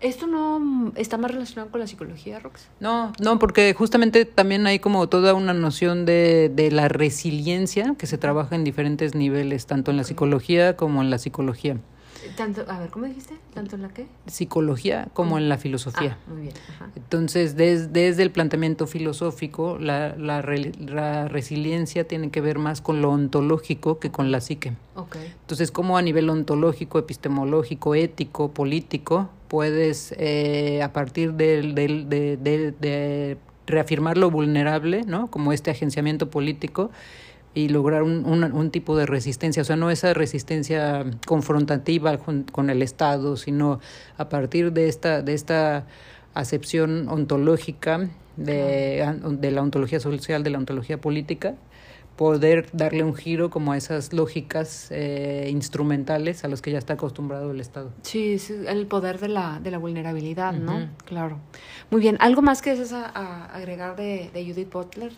¿Esto 0.00 0.28
no 0.28 0.92
está 0.94 1.18
más 1.18 1.32
relacionado 1.32 1.72
con 1.72 1.80
la 1.80 1.88
psicología, 1.88 2.38
Rox? 2.38 2.68
No, 2.78 3.12
no, 3.20 3.40
porque 3.40 3.74
justamente 3.74 4.24
también 4.26 4.64
hay 4.68 4.78
como 4.78 5.08
toda 5.08 5.34
una 5.34 5.54
noción 5.54 6.06
de, 6.06 6.52
de 6.54 6.70
la 6.70 6.86
resiliencia 6.86 7.96
que 7.98 8.06
se 8.06 8.16
trabaja 8.16 8.54
en 8.54 8.62
diferentes 8.62 9.16
niveles, 9.16 9.66
tanto 9.66 9.90
en 9.90 9.96
la 9.96 10.04
psicología 10.04 10.76
como 10.76 11.02
en 11.02 11.10
la 11.10 11.18
psicología. 11.18 11.78
Tanto, 12.36 12.64
a 12.68 12.78
ver, 12.80 12.90
¿cómo 12.90 13.06
dijiste? 13.06 13.34
¿Tanto 13.54 13.76
en 13.76 13.82
la 13.82 13.88
qué? 13.90 14.06
Psicología 14.26 15.08
como 15.14 15.38
en 15.38 15.48
la 15.48 15.58
filosofía. 15.58 16.18
Ah, 16.20 16.30
muy 16.32 16.42
bien. 16.42 16.54
Ajá. 16.68 16.90
Entonces, 16.96 17.56
des- 17.56 17.92
desde 17.92 18.22
el 18.22 18.30
planteamiento 18.30 18.86
filosófico, 18.86 19.78
la, 19.78 20.14
la, 20.16 20.42
re- 20.42 20.72
la 20.78 21.28
resiliencia 21.28 22.06
tiene 22.06 22.30
que 22.30 22.40
ver 22.40 22.58
más 22.58 22.80
con 22.80 23.00
lo 23.02 23.10
ontológico 23.10 23.98
que 23.98 24.10
con 24.10 24.30
la 24.30 24.40
psique. 24.40 24.72
Entonces, 25.40 25.70
¿cómo 25.70 25.96
a 25.96 26.02
nivel 26.02 26.28
ontológico, 26.28 26.98
epistemológico, 26.98 27.94
ético, 27.94 28.50
político, 28.52 29.30
puedes, 29.48 30.12
eh, 30.18 30.82
a 30.82 30.92
partir 30.92 31.34
del, 31.34 31.74
del- 31.74 32.08
de, 32.08 32.36
de- 32.36 32.72
de 32.72 33.38
reafirmar 33.66 34.16
lo 34.18 34.30
vulnerable, 34.30 35.02
¿no? 35.06 35.28
Como 35.30 35.52
este 35.52 35.70
agenciamiento 35.70 36.30
político, 36.30 36.90
y 37.58 37.68
lograr 37.68 38.02
un, 38.02 38.24
un, 38.24 38.44
un 38.44 38.70
tipo 38.70 38.96
de 38.96 39.04
resistencia, 39.06 39.62
o 39.62 39.64
sea, 39.64 39.76
no 39.76 39.90
esa 39.90 40.14
resistencia 40.14 41.04
confrontativa 41.26 42.16
con, 42.18 42.44
con 42.44 42.70
el 42.70 42.82
Estado, 42.82 43.36
sino 43.36 43.80
a 44.16 44.28
partir 44.28 44.72
de 44.72 44.88
esta, 44.88 45.22
de 45.22 45.34
esta 45.34 45.84
acepción 46.34 47.08
ontológica 47.08 48.08
de, 48.36 49.16
de 49.30 49.50
la 49.50 49.62
ontología 49.62 49.98
social, 49.98 50.42
de 50.44 50.50
la 50.50 50.58
ontología 50.58 51.00
política, 51.00 51.54
poder 52.16 52.66
darle 52.72 53.02
un 53.04 53.14
giro 53.14 53.48
como 53.50 53.72
a 53.72 53.76
esas 53.76 54.12
lógicas 54.12 54.88
eh, 54.90 55.48
instrumentales 55.50 56.44
a 56.44 56.48
los 56.48 56.60
que 56.62 56.70
ya 56.72 56.78
está 56.78 56.94
acostumbrado 56.94 57.50
el 57.52 57.60
Estado. 57.60 57.90
Sí, 58.02 58.34
es 58.34 58.50
el 58.50 58.86
poder 58.86 59.18
de 59.20 59.28
la, 59.28 59.60
de 59.62 59.70
la 59.70 59.78
vulnerabilidad, 59.78 60.52
¿no? 60.52 60.88
Claro. 61.06 61.38
Muy 61.90 62.00
bien. 62.00 62.16
¿Algo 62.20 62.42
más 62.42 62.60
que 62.62 62.70
deseas 62.70 62.92
a- 62.92 63.06
a 63.14 63.44
agregar 63.56 63.94
de, 63.96 64.30
de 64.34 64.44
Judith 64.44 64.72
Butler? 64.72 65.12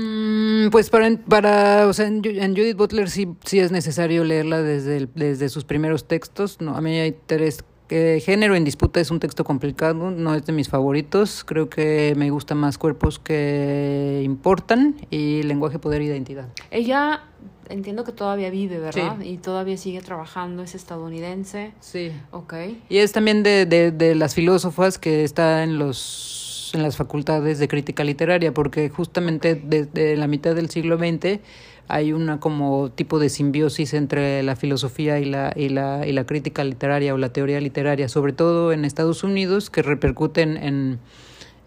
Mm, 0.00 0.68
pues 0.70 0.90
para, 0.90 1.10
para 1.28 1.86
o 1.86 1.92
sea, 1.92 2.06
en, 2.06 2.22
Ju- 2.22 2.40
en 2.42 2.54
Judith 2.54 2.76
Butler 2.76 3.08
sí, 3.10 3.28
sí 3.44 3.58
es 3.60 3.72
necesario 3.72 4.24
leerla 4.24 4.62
desde, 4.62 4.96
el- 4.98 5.10
desde 5.14 5.48
sus 5.48 5.64
primeros 5.64 6.06
textos. 6.06 6.60
No, 6.60 6.76
a 6.76 6.80
mí 6.80 6.96
hay 6.98 7.16
tres. 7.26 7.64
Género 7.88 8.56
en 8.56 8.64
disputa 8.64 8.98
es 9.00 9.12
un 9.12 9.20
texto 9.20 9.44
complicado, 9.44 10.10
no 10.10 10.34
es 10.34 10.44
de 10.44 10.52
mis 10.52 10.68
favoritos. 10.68 11.44
Creo 11.44 11.70
que 11.70 12.14
me 12.16 12.30
gusta 12.30 12.56
más 12.56 12.78
cuerpos 12.78 13.20
que 13.20 14.22
importan 14.24 14.96
y 15.10 15.44
lenguaje, 15.44 15.78
poder, 15.78 16.02
identidad. 16.02 16.48
Ella 16.72 17.22
entiendo 17.68 18.02
que 18.02 18.10
todavía 18.10 18.50
vive, 18.50 18.80
¿verdad? 18.80 19.16
Sí. 19.20 19.28
Y 19.28 19.38
todavía 19.38 19.76
sigue 19.76 20.00
trabajando, 20.00 20.64
es 20.64 20.74
estadounidense. 20.74 21.74
Sí. 21.78 22.10
Ok. 22.32 22.54
Y 22.88 22.98
es 22.98 23.12
también 23.12 23.44
de, 23.44 23.66
de, 23.66 23.92
de 23.92 24.16
las 24.16 24.34
filósofas 24.34 24.98
que 24.98 25.22
está 25.22 25.62
en 25.62 25.78
los 25.78 26.42
en 26.74 26.82
las 26.82 26.96
facultades 26.96 27.58
de 27.58 27.68
crítica 27.68 28.04
literaria, 28.04 28.52
porque 28.52 28.88
justamente 28.90 29.54
desde 29.54 30.16
la 30.16 30.26
mitad 30.26 30.54
del 30.54 30.68
siglo 30.70 30.96
XX 30.98 31.40
hay 31.88 32.12
una 32.12 32.40
como 32.40 32.90
tipo 32.90 33.18
de 33.20 33.28
simbiosis 33.28 33.94
entre 33.94 34.42
la 34.42 34.56
filosofía 34.56 35.20
y 35.20 35.24
la, 35.24 35.52
y 35.54 35.68
la, 35.68 36.06
y 36.06 36.12
la 36.12 36.24
crítica 36.26 36.64
literaria 36.64 37.14
o 37.14 37.18
la 37.18 37.28
teoría 37.32 37.60
literaria, 37.60 38.08
sobre 38.08 38.32
todo 38.32 38.72
en 38.72 38.84
Estados 38.84 39.22
Unidos, 39.22 39.70
que 39.70 39.82
repercuten 39.82 40.56
en, 40.56 40.98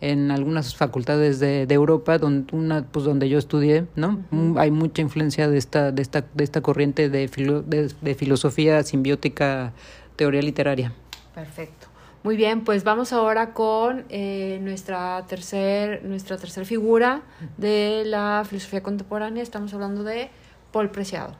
en 0.02 0.32
algunas 0.32 0.76
facultades 0.76 1.40
de, 1.40 1.66
de 1.68 1.74
Europa, 1.74 2.18
donde 2.18 2.54
una, 2.56 2.84
pues 2.86 3.06
donde 3.06 3.30
yo 3.30 3.38
estudié, 3.38 3.86
¿no? 3.96 4.20
Mm, 4.32 4.58
Hay 4.58 4.72
mucha 4.72 5.02
influencia 5.02 5.48
de 5.50 5.58
esta, 5.58 5.92
de 5.94 6.02
esta, 6.02 6.26
de 6.34 6.44
esta 6.44 6.60
corriente 6.62 7.10
de, 7.10 7.30
filo- 7.30 7.62
de, 7.62 7.90
de 8.02 8.16
filosofía 8.16 8.84
simbiótica, 8.84 9.72
teoría 10.18 10.42
literaria. 10.42 10.92
Perfecto. 11.34 11.88
Muy 12.23 12.36
bien, 12.36 12.63
pues 12.65 12.84
vamos 12.84 13.13
ahora 13.13 13.53
con 13.53 14.03
eh, 14.10 14.60
nuestra 14.62 15.25
tercer, 15.27 16.03
nuestra 16.03 16.38
tercer 16.38 16.65
figura 16.65 17.21
de 17.58 18.03
la 18.05 18.43
filosofía 18.47 18.84
contemporánea. 18.84 19.41
Estamos 19.41 19.73
hablando 19.73 20.03
de 20.03 20.29
Paul 20.73 20.89
Preciado. 20.89 21.36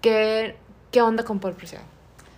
¿Qué, 0.00 0.56
qué 0.90 1.02
onda 1.02 1.22
con 1.24 1.38
Paul 1.38 1.52
Preciado? 1.54 1.84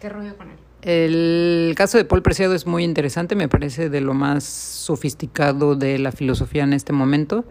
¿Qué 0.00 0.08
rollo 0.08 0.36
con 0.36 0.48
él? 0.50 0.56
El 0.82 1.74
caso 1.76 1.98
de 1.98 2.04
Paul 2.04 2.22
Preciado 2.22 2.54
es 2.54 2.66
muy 2.66 2.82
interesante, 2.84 3.34
me 3.34 3.48
parece 3.48 3.88
de 3.90 4.00
lo 4.00 4.14
más 4.14 4.44
sofisticado 4.44 5.74
de 5.74 5.98
la 5.98 6.12
filosofía 6.12 6.62
en 6.64 6.72
este 6.72 6.92
momento, 6.92 7.38
Ok. 7.38 7.46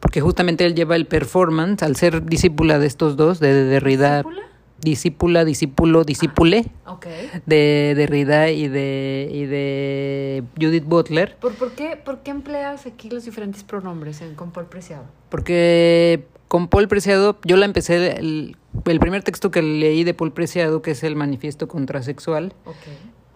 porque 0.00 0.20
justamente 0.20 0.66
él 0.66 0.74
lleva 0.74 0.96
el 0.96 1.06
performance, 1.06 1.82
al 1.84 1.94
ser 1.94 2.24
discípula 2.24 2.80
de 2.80 2.86
estos 2.86 3.16
dos, 3.16 3.38
de 3.38 3.52
Derrida, 3.64 4.18
¿Discípula? 4.22 4.42
Discípula, 4.84 5.44
discípulo, 5.44 6.04
discípule, 6.04 6.66
Ok. 6.86 7.06
de 7.46 7.94
Derrida 7.96 8.50
y 8.50 8.68
de, 8.68 9.28
y 9.32 9.44
de 9.46 10.44
Judith 10.60 10.84
Butler, 10.84 11.36
¿Por, 11.40 11.54
por, 11.54 11.72
qué, 11.72 11.96
¿Por 11.96 12.18
qué 12.20 12.30
empleas 12.30 12.86
aquí 12.86 13.10
los 13.10 13.24
diferentes 13.24 13.64
pronombres 13.64 14.20
en, 14.20 14.34
con 14.34 14.50
Paul 14.52 14.66
Preciado? 14.66 15.04
porque 15.30 16.26
con 16.48 16.68
Paul 16.68 16.86
Preciado, 16.86 17.36
yo 17.44 17.56
la 17.56 17.64
empecé, 17.64 18.18
el, 18.18 18.56
el 18.84 19.00
primer 19.00 19.24
texto 19.24 19.50
que 19.50 19.60
leí 19.62 20.04
de 20.04 20.14
Paul 20.14 20.32
Preciado, 20.32 20.82
que 20.82 20.92
es 20.92 21.02
el 21.02 21.16
Manifiesto 21.16 21.66
Contrasexual, 21.66 22.52
Ok. 22.64 22.76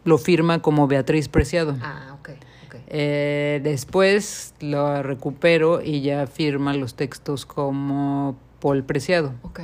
lo 0.04 0.18
firma 0.18 0.60
como 0.62 0.86
Beatriz 0.86 1.28
Preciado. 1.28 1.76
Ah, 1.82 2.16
ok. 2.20 2.28
ok. 2.68 2.74
Eh, 2.86 3.60
después 3.64 4.54
lo 4.60 5.02
recupero 5.02 5.82
y 5.82 6.02
ya 6.02 6.26
firma 6.28 6.74
los 6.74 6.94
textos 6.94 7.44
como 7.44 8.36
Paul 8.60 8.84
Preciado. 8.84 9.32
Ok. 9.42 9.60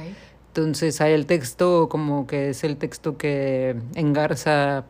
Entonces 0.57 1.01
hay 1.01 1.15
el 1.15 1.27
texto 1.27 1.89
como 1.89 2.29
que 2.29 2.51
es 2.51 2.63
el 2.63 2.77
texto 2.77 3.17
que 3.19 3.75
engarza 3.97 4.85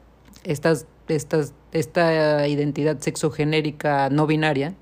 estas, 0.45 0.85
estas, 1.09 1.55
esta 1.73 2.47
identidad 2.47 2.99
sexogenérica 3.01 4.11
no 4.11 4.27
binaria. 4.27 4.75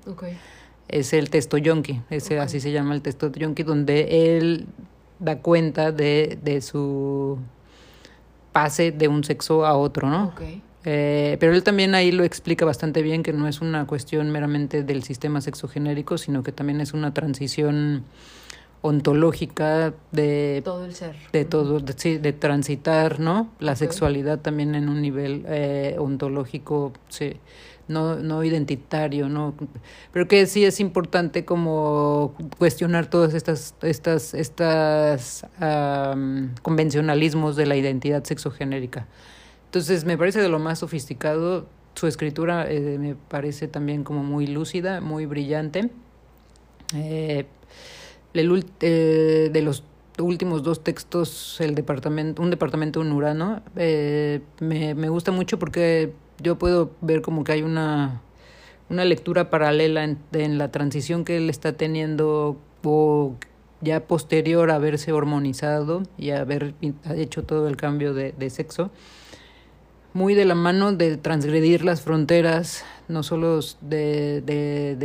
Es 0.89 1.13
el 1.13 1.29
texto 1.29 1.57
yonki, 1.57 2.01
ese, 2.09 2.37
Ok. 2.37 2.43
así 2.43 2.59
se 2.59 2.73
llama 2.73 2.95
el 2.95 3.01
texto 3.01 3.31
yonki, 3.31 3.63
donde 3.63 4.35
él 4.37 4.65
da 5.19 5.39
cuenta 5.39 5.93
de, 5.93 6.37
de 6.43 6.59
su 6.59 7.37
pase 8.51 8.91
de 8.91 9.07
un 9.07 9.23
sexo 9.23 9.65
a 9.65 9.77
otro, 9.77 10.09
¿no? 10.09 10.33
Eh, 10.83 11.37
pero 11.39 11.53
él 11.53 11.63
también 11.63 11.95
ahí 11.95 12.11
lo 12.11 12.25
explica 12.25 12.65
bastante 12.65 13.01
bien 13.01 13.23
que 13.23 13.31
no 13.31 13.47
es 13.47 13.61
una 13.61 13.87
cuestión 13.87 14.31
meramente 14.31 14.83
del 14.83 15.03
sistema 15.03 15.39
sexogenérico, 15.39 16.17
sino 16.17 16.43
que 16.43 16.51
también 16.51 16.81
es 16.81 16.91
una 16.91 17.13
transición 17.13 18.03
ontológica 18.83 19.93
de, 20.11 20.61
Todo 20.63 20.83
el 20.83 20.93
ser. 20.93 21.15
de 21.31 21.45
todo, 21.45 21.79
de, 21.79 21.93
sí, 21.93 22.17
de 22.17 22.33
transitar, 22.33 23.21
¿no? 23.21 23.49
La 23.59 23.77
sexualidad 23.77 24.39
también 24.39 24.75
en 24.75 24.89
un 24.89 25.01
nivel 25.01 25.45
eh, 25.47 25.95
ontológico, 25.97 26.91
sí, 27.07 27.37
no, 27.87 28.17
no 28.17 28.43
identitario, 28.43 29.29
¿no? 29.29 29.55
Pero 30.11 30.27
que 30.27 30.45
sí 30.47 30.65
es 30.65 30.81
importante 30.81 31.45
como 31.45 32.35
cuestionar 32.57 33.09
todos 33.09 33.33
estas, 33.33 33.73
estas, 33.81 34.33
estas 34.33 35.47
am, 35.61 36.53
convencionalismos 36.61 37.55
de 37.55 37.65
la 37.65 37.77
identidad 37.77 38.25
sexogenérica. 38.25 39.07
Entonces 39.65 40.03
me 40.03 40.17
parece 40.17 40.41
de 40.41 40.49
lo 40.49 40.59
más 40.59 40.79
sofisticado. 40.79 41.67
Su 41.95 42.07
escritura 42.07 42.69
eh, 42.69 42.97
me 42.99 43.15
parece 43.15 43.69
también 43.69 44.03
como 44.03 44.23
muy 44.23 44.45
lúcida, 44.45 44.99
muy 44.99 45.25
brillante. 45.25 45.89
Eh, 46.95 47.45
el 48.33 48.65
eh, 48.81 49.49
de 49.51 49.61
los 49.61 49.83
últimos 50.19 50.63
dos 50.63 50.83
textos, 50.83 51.59
el 51.59 51.75
departamento, 51.75 52.41
un 52.41 52.49
departamento 52.49 53.01
en 53.01 53.11
Urano, 53.11 53.61
eh, 53.75 54.41
me, 54.59 54.93
me 54.95 55.09
gusta 55.09 55.31
mucho 55.31 55.59
porque 55.59 56.13
yo 56.41 56.57
puedo 56.57 56.91
ver 57.01 57.21
como 57.21 57.43
que 57.43 57.53
hay 57.53 57.61
una, 57.63 58.21
una 58.89 59.05
lectura 59.05 59.49
paralela 59.49 60.03
en, 60.03 60.57
la 60.57 60.71
transición 60.71 61.25
que 61.25 61.37
él 61.37 61.49
está 61.49 61.73
teniendo 61.73 62.57
o 62.83 63.35
ya 63.81 64.07
posterior 64.07 64.71
a 64.71 64.75
haberse 64.75 65.11
hormonizado 65.13 66.03
y 66.17 66.31
haber 66.31 66.73
hecho 67.15 67.43
todo 67.43 67.67
el 67.67 67.75
cambio 67.75 68.13
de, 68.13 68.33
de 68.33 68.49
sexo. 68.49 68.91
Muy 70.13 70.35
de 70.35 70.45
la 70.45 70.53
mano 70.55 70.93
de 70.93 71.17
transgredir 71.17 71.83
las 71.83 72.01
fronteras, 72.01 72.85
no 73.07 73.23
solo 73.23 73.59
de, 73.81 74.41
de- 74.41 74.95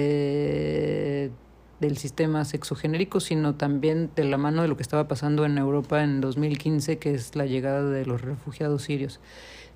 del 1.80 1.96
sistema 1.96 2.44
sexogenérico, 2.44 3.20
sino 3.20 3.54
también 3.54 4.10
de 4.16 4.24
la 4.24 4.36
mano 4.36 4.62
de 4.62 4.68
lo 4.68 4.76
que 4.76 4.82
estaba 4.82 5.08
pasando 5.08 5.44
en 5.44 5.58
Europa 5.58 6.02
en 6.02 6.20
2015, 6.20 6.98
que 6.98 7.14
es 7.14 7.36
la 7.36 7.46
llegada 7.46 7.84
de 7.84 8.04
los 8.04 8.20
refugiados 8.20 8.82
sirios. 8.82 9.20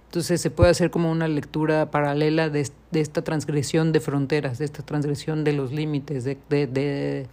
Entonces 0.07 0.41
se 0.41 0.51
puede 0.51 0.71
hacer 0.71 0.91
como 0.91 1.11
una 1.11 1.27
lectura 1.27 1.91
paralela 1.91 2.51
de, 2.51 2.69
de 2.91 3.01
esta 3.01 3.23
transgresión 3.23 3.93
de 3.93 4.01
fronteras, 4.01 4.59
de 4.59 4.67
esta 4.67 4.83
transgresión 4.83 5.43
de 5.43 5.55
los 5.55 5.73
límites, 5.73 6.25
de, 6.25 6.37
de, 6.51 6.67
de, 6.67 7.27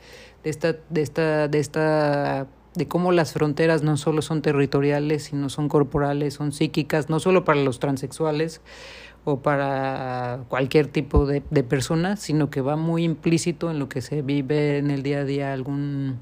de 0.43 0.49
esta, 0.49 0.75
de 0.89 1.01
esta, 1.01 1.47
de 1.47 1.59
esta 1.59 2.47
de 2.75 2.87
cómo 2.87 3.11
las 3.11 3.33
fronteras 3.33 3.83
no 3.83 3.97
solo 3.97 4.21
son 4.21 4.41
territoriales, 4.41 5.23
sino 5.23 5.49
son 5.49 5.67
corporales, 5.67 6.35
son 6.35 6.51
psíquicas, 6.51 7.09
no 7.09 7.19
solo 7.19 7.43
para 7.43 7.59
los 7.61 7.79
transexuales 7.79 8.61
o 9.25 9.41
para 9.41 10.39
cualquier 10.47 10.87
tipo 10.87 11.25
de, 11.25 11.43
de 11.49 11.63
persona, 11.63 12.15
sino 12.15 12.49
que 12.49 12.61
va 12.61 12.75
muy 12.75 13.03
implícito 13.03 13.69
en 13.69 13.79
lo 13.79 13.89
que 13.89 14.01
se 14.01 14.21
vive 14.21 14.77
en 14.77 14.91
el 14.91 15.03
día 15.03 15.19
a 15.19 15.25
día 15.25 15.53
algún 15.53 16.19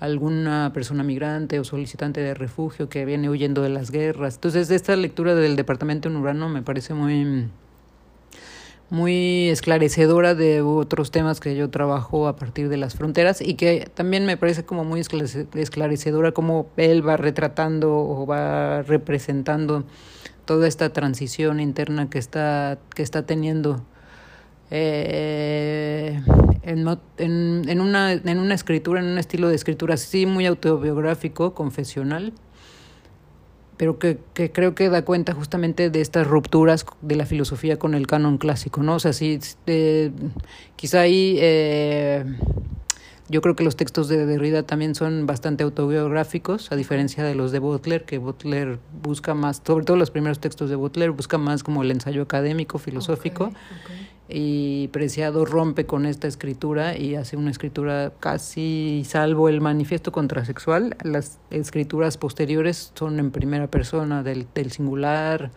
alguna 0.00 0.70
persona 0.72 1.02
migrante 1.02 1.58
o 1.58 1.64
solicitante 1.64 2.20
de 2.20 2.34
refugio 2.34 2.88
que 2.88 3.04
viene 3.04 3.28
huyendo 3.28 3.62
de 3.62 3.68
las 3.68 3.90
guerras. 3.90 4.36
Entonces, 4.36 4.70
esta 4.70 4.94
lectura 4.94 5.34
del 5.34 5.56
departamento 5.56 6.08
en 6.08 6.16
Urano 6.16 6.48
me 6.48 6.62
parece 6.62 6.94
muy 6.94 7.48
muy 8.90 9.50
esclarecedora 9.50 10.34
de 10.34 10.62
otros 10.62 11.10
temas 11.10 11.40
que 11.40 11.54
yo 11.54 11.68
trabajo 11.68 12.26
a 12.26 12.36
partir 12.36 12.70
de 12.70 12.78
las 12.78 12.94
fronteras 12.94 13.42
y 13.42 13.54
que 13.54 13.90
también 13.92 14.24
me 14.24 14.38
parece 14.38 14.64
como 14.64 14.82
muy 14.82 15.00
esclarecedora 15.00 16.32
cómo 16.32 16.68
él 16.78 17.06
va 17.06 17.18
retratando 17.18 17.94
o 17.94 18.26
va 18.26 18.82
representando 18.82 19.84
toda 20.48 20.66
esta 20.66 20.94
transición 20.94 21.60
interna 21.60 22.08
que 22.08 22.18
está, 22.18 22.78
que 22.94 23.02
está 23.02 23.26
teniendo 23.26 23.84
eh, 24.70 26.22
en, 26.62 26.88
en, 27.18 27.80
una, 27.82 28.12
en 28.14 28.38
una 28.38 28.54
escritura, 28.54 29.00
en 29.00 29.08
un 29.08 29.18
estilo 29.18 29.50
de 29.50 29.54
escritura 29.54 29.92
así 29.92 30.24
muy 30.24 30.46
autobiográfico, 30.46 31.52
confesional, 31.52 32.32
pero 33.76 33.98
que, 33.98 34.20
que, 34.32 34.50
creo 34.50 34.74
que 34.74 34.88
da 34.88 35.04
cuenta 35.04 35.34
justamente 35.34 35.90
de 35.90 36.00
estas 36.00 36.26
rupturas 36.26 36.86
de 37.02 37.16
la 37.16 37.26
filosofía 37.26 37.78
con 37.78 37.92
el 37.92 38.06
canon 38.06 38.38
clásico, 38.38 38.82
¿no? 38.82 38.94
O 38.94 39.00
sea, 39.00 39.12
sí, 39.12 39.38
eh, 39.66 40.12
quizá 40.76 41.00
ahí 41.00 41.36
eh, 41.42 42.24
yo 43.28 43.42
creo 43.42 43.54
que 43.54 43.64
los 43.64 43.76
textos 43.76 44.08
de 44.08 44.24
Derrida 44.24 44.62
también 44.62 44.94
son 44.94 45.26
bastante 45.26 45.64
autobiográficos, 45.64 46.72
a 46.72 46.76
diferencia 46.76 47.24
de 47.24 47.34
los 47.34 47.52
de 47.52 47.58
Butler, 47.58 48.04
que 48.04 48.18
Butler 48.18 48.78
busca 49.02 49.34
más, 49.34 49.62
sobre 49.66 49.84
todo 49.84 49.96
los 49.96 50.10
primeros 50.10 50.38
textos 50.38 50.70
de 50.70 50.76
Butler, 50.76 51.10
busca 51.10 51.36
más 51.36 51.62
como 51.62 51.82
el 51.82 51.90
ensayo 51.90 52.22
académico, 52.22 52.78
filosófico 52.78 53.52
y 54.28 54.88
Preciado 54.88 55.44
rompe 55.44 55.86
con 55.86 56.04
esta 56.04 56.28
escritura 56.28 56.96
y 56.96 57.14
hace 57.14 57.36
una 57.36 57.50
escritura 57.50 58.12
casi 58.20 59.02
salvo 59.06 59.48
el 59.48 59.60
manifiesto 59.60 60.12
contrasexual. 60.12 60.96
Las 61.02 61.38
escrituras 61.50 62.18
posteriores 62.18 62.92
son 62.94 63.18
en 63.18 63.30
primera 63.30 63.68
persona 63.68 64.22
del, 64.22 64.46
del 64.54 64.70
singular, 64.70 65.50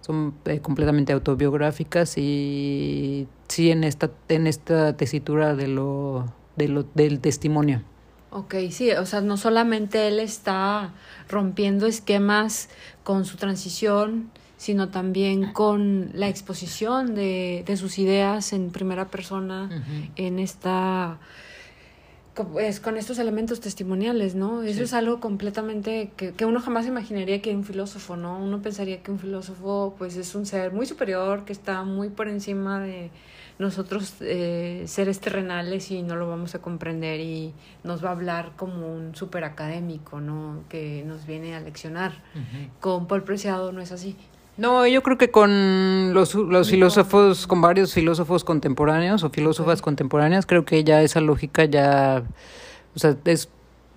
son 0.00 0.34
eh, 0.44 0.60
completamente 0.60 1.12
autobiográficas 1.12 2.18
y 2.18 3.26
sí 3.48 3.70
en 3.70 3.84
esta, 3.84 4.10
en 4.28 4.46
esta 4.46 4.96
tesitura 4.96 5.54
de 5.54 5.68
lo, 5.68 6.26
de 6.56 6.68
lo, 6.68 6.82
del 6.94 7.20
testimonio. 7.20 7.82
Ok, 8.30 8.54
sí, 8.70 8.92
o 8.92 9.06
sea, 9.06 9.20
no 9.20 9.36
solamente 9.36 10.06
él 10.06 10.20
está 10.20 10.92
rompiendo 11.28 11.86
esquemas 11.86 12.68
con 13.02 13.24
su 13.24 13.36
transición, 13.36 14.30
sino 14.56 14.90
también 14.90 15.52
con 15.52 16.10
la 16.14 16.28
exposición 16.28 17.14
de, 17.14 17.64
de 17.66 17.76
sus 17.76 17.98
ideas 17.98 18.52
en 18.52 18.70
primera 18.70 19.08
persona 19.08 19.84
en 20.16 20.38
esta 20.38 21.18
pues, 22.34 22.78
con 22.78 22.96
estos 22.96 23.18
elementos 23.18 23.60
testimoniales, 23.60 24.34
¿no? 24.34 24.62
Eso 24.62 24.82
es 24.82 24.92
algo 24.92 25.20
completamente 25.20 26.12
que, 26.16 26.32
que, 26.32 26.44
uno 26.44 26.60
jamás 26.60 26.86
imaginaría 26.86 27.42
que 27.42 27.54
un 27.54 27.64
filósofo, 27.64 28.16
¿no? 28.16 28.38
Uno 28.38 28.62
pensaría 28.62 29.02
que 29.02 29.10
un 29.10 29.18
filósofo, 29.18 29.94
pues, 29.98 30.16
es 30.16 30.34
un 30.34 30.46
ser 30.46 30.72
muy 30.72 30.86
superior, 30.86 31.44
que 31.44 31.52
está 31.52 31.82
muy 31.82 32.08
por 32.08 32.28
encima 32.28 32.80
de 32.80 33.10
nosotros, 33.60 34.14
eh, 34.20 34.84
seres 34.86 35.20
terrenales, 35.20 35.90
y 35.90 36.02
no 36.02 36.16
lo 36.16 36.26
vamos 36.26 36.54
a 36.54 36.60
comprender 36.62 37.20
y 37.20 37.52
nos 37.84 38.02
va 38.02 38.08
a 38.08 38.12
hablar 38.12 38.52
como 38.56 38.90
un 38.90 39.14
super 39.14 39.44
académico, 39.44 40.18
¿no? 40.18 40.64
Que 40.70 41.04
nos 41.06 41.26
viene 41.26 41.54
a 41.54 41.60
leccionar. 41.60 42.22
Con 42.80 43.06
Paul 43.06 43.22
Preciado 43.22 43.70
no 43.70 43.82
es 43.82 43.92
así. 43.92 44.16
No, 44.56 44.86
yo 44.86 45.02
creo 45.02 45.18
que 45.18 45.30
con 45.30 46.14
los, 46.14 46.34
los 46.34 46.70
filósofos, 46.70 47.46
con 47.46 47.60
varios 47.60 47.92
filósofos 47.92 48.44
contemporáneos 48.44 49.22
o 49.24 49.30
filósofas 49.30 49.82
contemporáneas, 49.82 50.46
creo 50.46 50.64
que 50.64 50.82
ya 50.82 51.02
esa 51.02 51.20
lógica 51.20 51.66
ya, 51.66 52.22
o 52.96 52.98
sea, 52.98 53.14
es... 53.26 53.50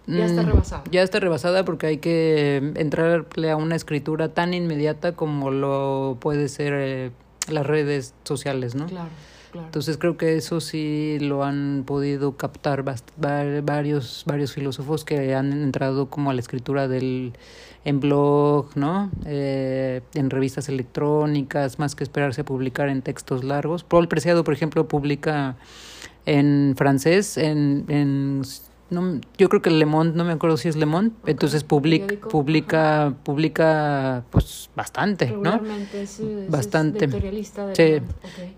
Ya 0.08 0.26
está 0.26 0.44
mm, 0.44 0.46
rebasada. 0.46 0.84
Ya 0.92 1.04
está 1.04 1.20
rebasada 1.22 1.64
porque 1.64 1.88
hay 1.88 1.98
que 2.00 2.74
entrarle 2.76 3.50
a 3.50 3.56
una 3.56 3.78
escritura 3.78 4.34
tan 4.34 4.54
inmediata 4.54 5.14
como 5.14 5.52
lo 5.52 6.18
puede 6.20 6.50
ser 6.50 6.74
eh, 6.76 7.12
las 7.48 7.66
redes 7.66 8.14
sociales, 8.26 8.76
¿no? 8.76 8.88
Claro. 8.88 9.08
Entonces 9.54 9.98
creo 9.98 10.18
que 10.18 10.36
eso 10.36 10.62
sí 10.62 11.18
lo 11.20 11.44
han 11.44 11.84
podido 11.86 12.38
captar 12.38 12.84
varios, 13.18 14.24
varios 14.26 14.54
filósofos 14.54 15.06
que 15.06 15.36
han 15.36 15.54
entrado 15.54 16.10
como 16.10 16.32
a 16.32 16.34
la 16.34 16.42
escritura 16.42 16.88
del 16.88 17.34
en 17.86 18.00
blog, 18.00 18.76
¿no? 18.76 19.12
Eh, 19.26 20.02
en 20.14 20.30
revistas 20.30 20.70
electrónicas, 20.70 21.80
más 21.80 21.96
que 21.96 22.04
esperarse 22.04 22.42
a 22.42 22.46
publicar 22.46 22.88
en 22.88 23.02
textos 23.02 23.44
largos. 23.44 23.84
Paul 23.84 24.08
Preciado, 24.08 24.44
por 24.44 24.54
ejemplo, 24.54 24.88
publica 24.88 25.58
en 26.26 26.76
francés, 26.78 27.38
en 27.38 28.42
no, 28.94 29.20
yo 29.38 29.50
creo 29.50 29.62
que 29.62 29.70
Le 29.70 29.86
Monde, 29.86 30.16
no 30.16 30.24
me 30.24 30.34
acuerdo 30.34 30.58
si 30.58 30.70
es 30.70 30.76
Le 30.76 30.86
Monde, 30.86 31.12
entonces 31.26 31.64
publica, 31.64 32.16
publica, 32.30 33.14
publica, 33.24 34.24
pues 34.30 34.70
bastante, 34.76 35.32
¿no? 35.32 35.62
Es, 35.94 36.22
bastante. 36.50 37.10
sí. 37.74 38.02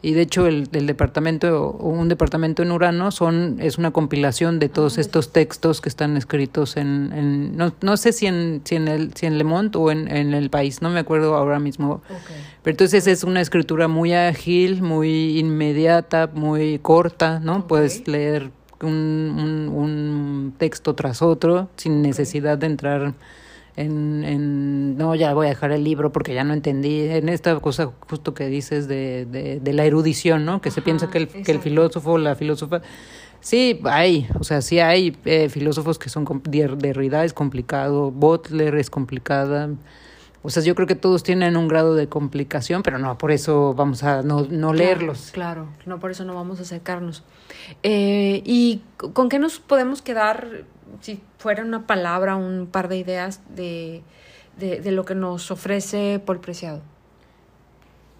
Y 0.01 0.13
de 0.13 0.21
hecho 0.21 0.47
el, 0.47 0.69
el 0.71 0.87
departamento, 0.87 1.71
un 1.71 2.09
departamento 2.09 2.63
en 2.63 2.71
Urano 2.71 3.11
son, 3.11 3.57
es 3.59 3.77
una 3.77 3.91
compilación 3.91 4.59
de 4.59 4.69
todos 4.69 4.97
ah, 4.97 5.01
estos 5.01 5.31
textos 5.31 5.81
que 5.81 5.89
están 5.89 6.17
escritos 6.17 6.77
en, 6.77 7.11
en 7.13 7.57
no, 7.57 7.73
no 7.81 7.97
sé 7.97 8.11
si 8.11 8.27
en, 8.27 8.61
si 8.63 8.75
en 8.75 8.87
el, 8.87 9.13
si 9.13 9.25
en 9.25 9.37
Le 9.37 9.43
Monde 9.43 9.77
o 9.77 9.91
en, 9.91 10.09
en 10.09 10.33
el 10.33 10.49
país, 10.49 10.81
no 10.81 10.89
me 10.89 10.99
acuerdo 10.99 11.35
ahora 11.35 11.59
mismo. 11.59 12.01
Pero 12.61 12.73
entonces 12.73 13.07
es 13.07 13.23
una 13.23 13.41
escritura 13.41 13.87
muy 13.87 14.13
ágil, 14.13 14.81
muy 14.81 15.39
inmediata, 15.39 16.29
muy 16.33 16.79
corta, 16.79 17.39
¿no? 17.39 17.67
Puedes 17.67 18.07
leer 18.07 18.51
un, 18.81 19.69
un, 19.73 20.53
texto 20.57 20.95
tras 20.95 21.21
otro 21.21 21.69
sin 21.75 22.01
necesidad 22.01 22.57
de 22.57 22.67
entrar 22.67 23.13
en, 23.75 24.23
en, 24.23 24.97
no, 24.97 25.15
ya 25.15 25.33
voy 25.33 25.47
a 25.47 25.49
dejar 25.49 25.71
el 25.71 25.83
libro 25.83 26.11
porque 26.11 26.33
ya 26.33 26.43
no 26.43 26.53
entendí, 26.53 27.01
en 27.01 27.29
esta 27.29 27.59
cosa 27.59 27.91
justo 28.09 28.33
que 28.33 28.47
dices 28.47 28.87
de, 28.87 29.25
de, 29.25 29.59
de 29.59 29.73
la 29.73 29.85
erudición, 29.85 30.45
¿no? 30.45 30.61
Que 30.61 30.71
se 30.71 30.81
piensa 30.81 31.09
que 31.09 31.17
el, 31.17 31.27
que 31.27 31.51
el 31.51 31.59
filósofo, 31.59 32.17
la 32.17 32.35
filósofa, 32.35 32.81
sí, 33.41 33.81
hay, 33.83 34.27
o 34.39 34.43
sea, 34.43 34.61
sí 34.61 34.79
hay 34.79 35.17
eh, 35.25 35.49
filósofos 35.49 35.99
que 35.99 36.09
son, 36.09 36.25
Derrida 36.45 37.25
es 37.25 37.33
complicado, 37.33 38.11
Butler 38.11 38.75
es 38.75 38.89
complicada, 38.89 39.69
o 40.45 40.49
sea, 40.49 40.61
yo 40.61 40.75
creo 40.75 40.87
que 40.87 40.95
todos 40.95 41.23
tienen 41.23 41.57
un 41.57 41.67
grado 41.67 41.95
de 41.95 42.07
complicación, 42.07 42.83
pero 42.83 42.99
no, 42.99 43.17
por 43.17 43.31
eso 43.31 43.73
vamos 43.73 44.03
a 44.03 44.21
no, 44.21 44.45
no 44.49 44.73
leerlos. 44.73 45.31
Claro, 45.31 45.67
no, 45.85 45.99
por 45.99 46.11
eso 46.11 46.23
no 46.23 46.35
vamos 46.35 46.59
a 46.59 46.61
acercarnos. 46.61 47.23
Eh, 47.81 48.43
¿Y 48.45 48.81
con 49.13 49.27
qué 49.27 49.39
nos 49.39 49.59
podemos 49.59 50.03
quedar, 50.03 50.65
si 51.01 51.19
fuera 51.39 51.63
una 51.63 51.87
palabra, 51.87 52.35
un 52.35 52.67
par 52.67 52.89
de 52.89 52.97
ideas 52.97 53.41
de, 53.55 54.03
de, 54.57 54.81
de 54.81 54.91
lo 54.91 55.03
que 55.03 55.15
nos 55.15 55.49
ofrece 55.49 56.21
Paul 56.23 56.39
Preciado? 56.39 56.81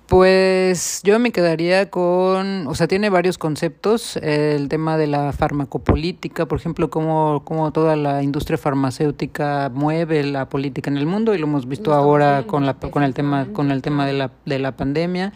Pues 0.08 1.02
yo 1.04 1.18
me 1.18 1.32
quedaría 1.32 1.89
con, 1.89 2.68
o 2.68 2.76
sea, 2.76 2.88
tiene 2.88 3.10
varios 3.10 3.39
conceptos, 3.39 4.18
el 4.18 4.70
tema 4.70 4.98
de 4.98 5.08
la 5.08 5.32
farmacopolítica, 5.34 6.46
por 6.46 6.60
ejemplo, 6.60 6.91
cómo, 6.91 7.41
cómo 7.44 7.72
toda 7.72 7.96
la 7.96 8.22
industria 8.22 8.60
farmacéutica 8.60 9.72
mueve 9.74 10.24
la 10.24 10.48
política 10.48 10.91
en 10.91 10.98
el 10.98 11.08
mundo 11.08 11.34
y 11.34 11.39
lo 11.39 11.48
hemos 11.48 11.68
visto 11.68 11.91
ahora 11.91 12.44
con 12.46 12.68
la 12.68 12.76
con 12.76 13.02
el 13.02 13.15
tema 13.15 13.48
con 13.52 13.72
el 13.72 13.82
tema 13.82 14.06
de 14.06 14.13
la 14.13 14.32
de 14.46 14.60
la 14.60 14.76
pandemia. 14.76 15.34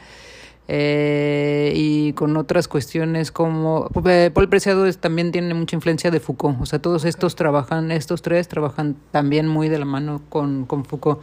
Eh, 0.72 1.74
y 1.76 2.14
con 2.14 2.38
otras 2.38 2.68
cuestiones 2.68 3.32
como 3.32 3.90
eh, 4.06 4.30
Paul 4.32 4.50
Preciado 4.50 4.94
también 4.94 5.32
tiene 5.32 5.56
mucha 5.56 5.76
influencia 5.76 6.12
de 6.12 6.20
Foucault, 6.20 6.62
o 6.62 6.68
sea, 6.68 6.78
todos 6.80 7.06
estos 7.06 7.36
trabajan, 7.36 7.90
estos 7.90 8.22
tres 8.22 8.48
trabajan 8.48 8.96
también 9.10 9.48
muy 9.48 9.68
de 9.68 9.80
la 9.80 9.86
mano 9.86 10.22
con, 10.30 10.68
con 10.68 10.86
Foucault. 10.86 11.22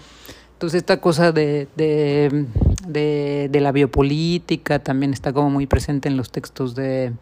Entonces 0.57 0.79
esta 0.79 1.03
cosa 1.03 1.33
de, 1.33 1.69
de, 1.77 2.47
de, 2.89 3.61
la 3.61 3.73
biopolítica 3.73 4.79
también 4.79 5.13
está 5.13 5.35
como 5.35 5.51
muy 5.51 5.67
presente 5.67 6.09
en 6.09 6.17
los 6.17 6.31
textos 6.31 6.75
de, 6.75 7.13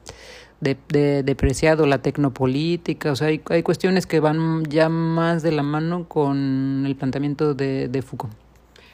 de, 0.60 1.34
Preciado, 1.36 1.84
la 1.86 1.98
tecnopolítica, 1.98 3.10
o 3.10 3.16
sea, 3.16 3.26
hay, 3.26 3.42
hay 3.50 3.64
cuestiones 3.64 4.06
que 4.06 4.20
van 4.20 4.62
ya 4.66 4.88
más 4.88 5.42
de 5.42 5.50
la 5.50 5.64
mano 5.64 6.08
con 6.08 6.84
el 6.86 6.94
planteamiento 6.94 7.54
de, 7.54 7.88
de 7.88 8.02
Foucault. 8.02 8.32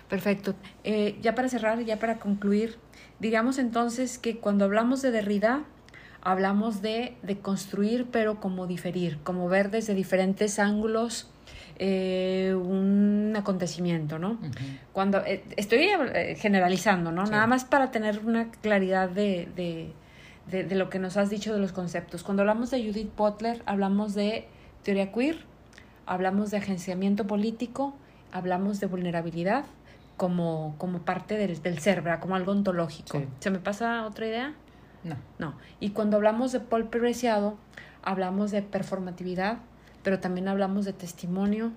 Perfecto. 0.09 0.55
Eh, 0.85 1.19
ya 1.21 1.35
para 1.35 1.51
cerrar, 1.51 1.85
ya 1.85 1.99
para 1.99 2.19
concluir, 2.19 2.77
digamos 3.19 3.59
entonces 3.59 4.17
que 4.17 4.39
cuando 4.39 4.65
hablamos 4.65 5.03
de 5.03 5.11
Derrida, 5.11 5.65
hablamos 6.23 6.81
de, 6.81 7.15
de 7.23 7.39
construir, 7.41 8.07
pero 8.11 8.41
como 8.41 8.67
diferir, 8.67 9.19
como 9.23 9.51
ver 9.51 9.71
desde 9.71 9.95
diferentes 9.95 10.59
ángulos 10.59 11.30
eh, 11.83 12.55
un 12.55 13.33
acontecimiento, 13.35 14.19
¿no? 14.19 14.39
Cuando 14.93 15.25
eh, 15.25 15.43
estoy 15.57 15.89
eh, 16.15 16.37
generalizando, 16.39 17.11
¿no? 17.11 17.25
Nada 17.25 17.47
más 17.47 17.65
para 17.65 17.91
tener 17.91 18.19
una 18.19 18.51
claridad 18.51 19.09
de, 19.09 19.49
de, 19.57 19.95
de, 20.51 20.65
de, 20.65 20.75
lo 20.75 20.91
que 20.91 20.99
nos 20.99 21.17
has 21.17 21.31
dicho 21.31 21.55
de 21.55 21.59
los 21.59 21.73
conceptos. 21.73 22.23
Cuando 22.23 22.43
hablamos 22.43 22.71
de 22.71 22.85
Judith 22.85 23.17
Butler, 23.17 23.63
hablamos 23.65 24.13
de 24.15 24.47
teoría 24.83 25.11
queer, 25.11 25.39
hablamos 26.05 26.51
de 26.51 26.59
agenciamiento 26.59 27.27
político, 27.27 27.95
hablamos 28.31 28.79
de 28.81 28.87
vulnerabilidad 28.87 29.65
como, 30.19 30.75
como 30.77 30.99
parte 30.99 31.39
del, 31.39 31.63
del 31.63 31.79
ser, 31.79 32.03
¿verdad? 32.03 32.21
Como 32.21 32.35
algo 32.35 32.53
ontológico. 32.53 33.23
¿Se 33.39 33.49
me 33.49 33.59
pasa 33.59 34.05
otra 34.05 34.27
idea? 34.27 34.53
No. 35.03 35.17
No. 35.39 35.55
Y 35.81 35.93
cuando 35.93 36.19
hablamos 36.19 36.53
de 36.53 36.61
Paul 36.61 36.89
Preciado, 36.89 37.57
hablamos 38.03 38.51
de 38.51 38.61
performatividad, 38.61 39.61
pero 40.03 40.19
también 40.19 40.49
hablamos 40.49 40.85
de 40.85 40.93
testimonio, 40.93 41.73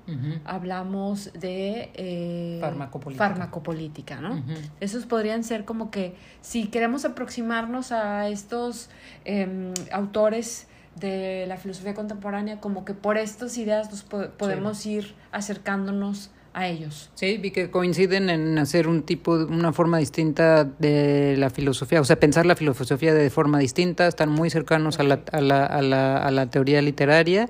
hablamos 0.45 1.31
de 1.33 1.91
eh, 1.93 2.57
farmacopolítica. 2.61 3.27
farmacopolítica, 3.27 4.21
¿no? 4.21 4.43
Esos 4.79 5.05
podrían 5.05 5.43
ser 5.43 5.65
como 5.65 5.91
que 5.91 6.15
si 6.41 6.67
queremos 6.67 7.05
aproximarnos 7.05 7.91
a 7.91 8.29
estos 8.29 8.89
em, 9.25 9.73
autores 9.91 10.67
de 10.95 11.45
la 11.47 11.57
filosofía 11.57 11.93
contemporánea, 11.93 12.59
como 12.59 12.85
que 12.85 12.93
por 12.93 13.17
estas 13.17 13.57
ideas 13.57 13.89
nos 13.89 14.03
podemos 14.03 14.85
ir 14.85 15.15
acercándonos 15.31 16.29
a 16.53 16.67
ellos. 16.67 17.09
Sí, 17.15 17.37
vi 17.37 17.51
que 17.51 17.71
coinciden 17.71 18.29
en 18.29 18.57
hacer 18.59 18.87
un 18.87 19.01
tipo, 19.01 19.33
una 19.33 19.73
forma 19.73 19.97
distinta 19.97 20.63
de 20.63 21.35
la 21.37 21.49
filosofía, 21.49 21.99
o 21.99 22.05
sea, 22.05 22.19
pensar 22.19 22.45
la 22.45 22.55
filosofía 22.55 23.13
de 23.13 23.29
forma 23.29 23.57
distinta, 23.57 24.07
están 24.07 24.29
muy 24.29 24.49
cercanos 24.49 24.99
a, 24.99 25.03
la, 25.03 25.21
a, 25.31 25.41
la, 25.41 25.65
a, 25.65 25.81
la, 25.81 26.17
a, 26.17 26.31
la, 26.31 26.45
teoría 26.47 26.81
literaria 26.81 27.49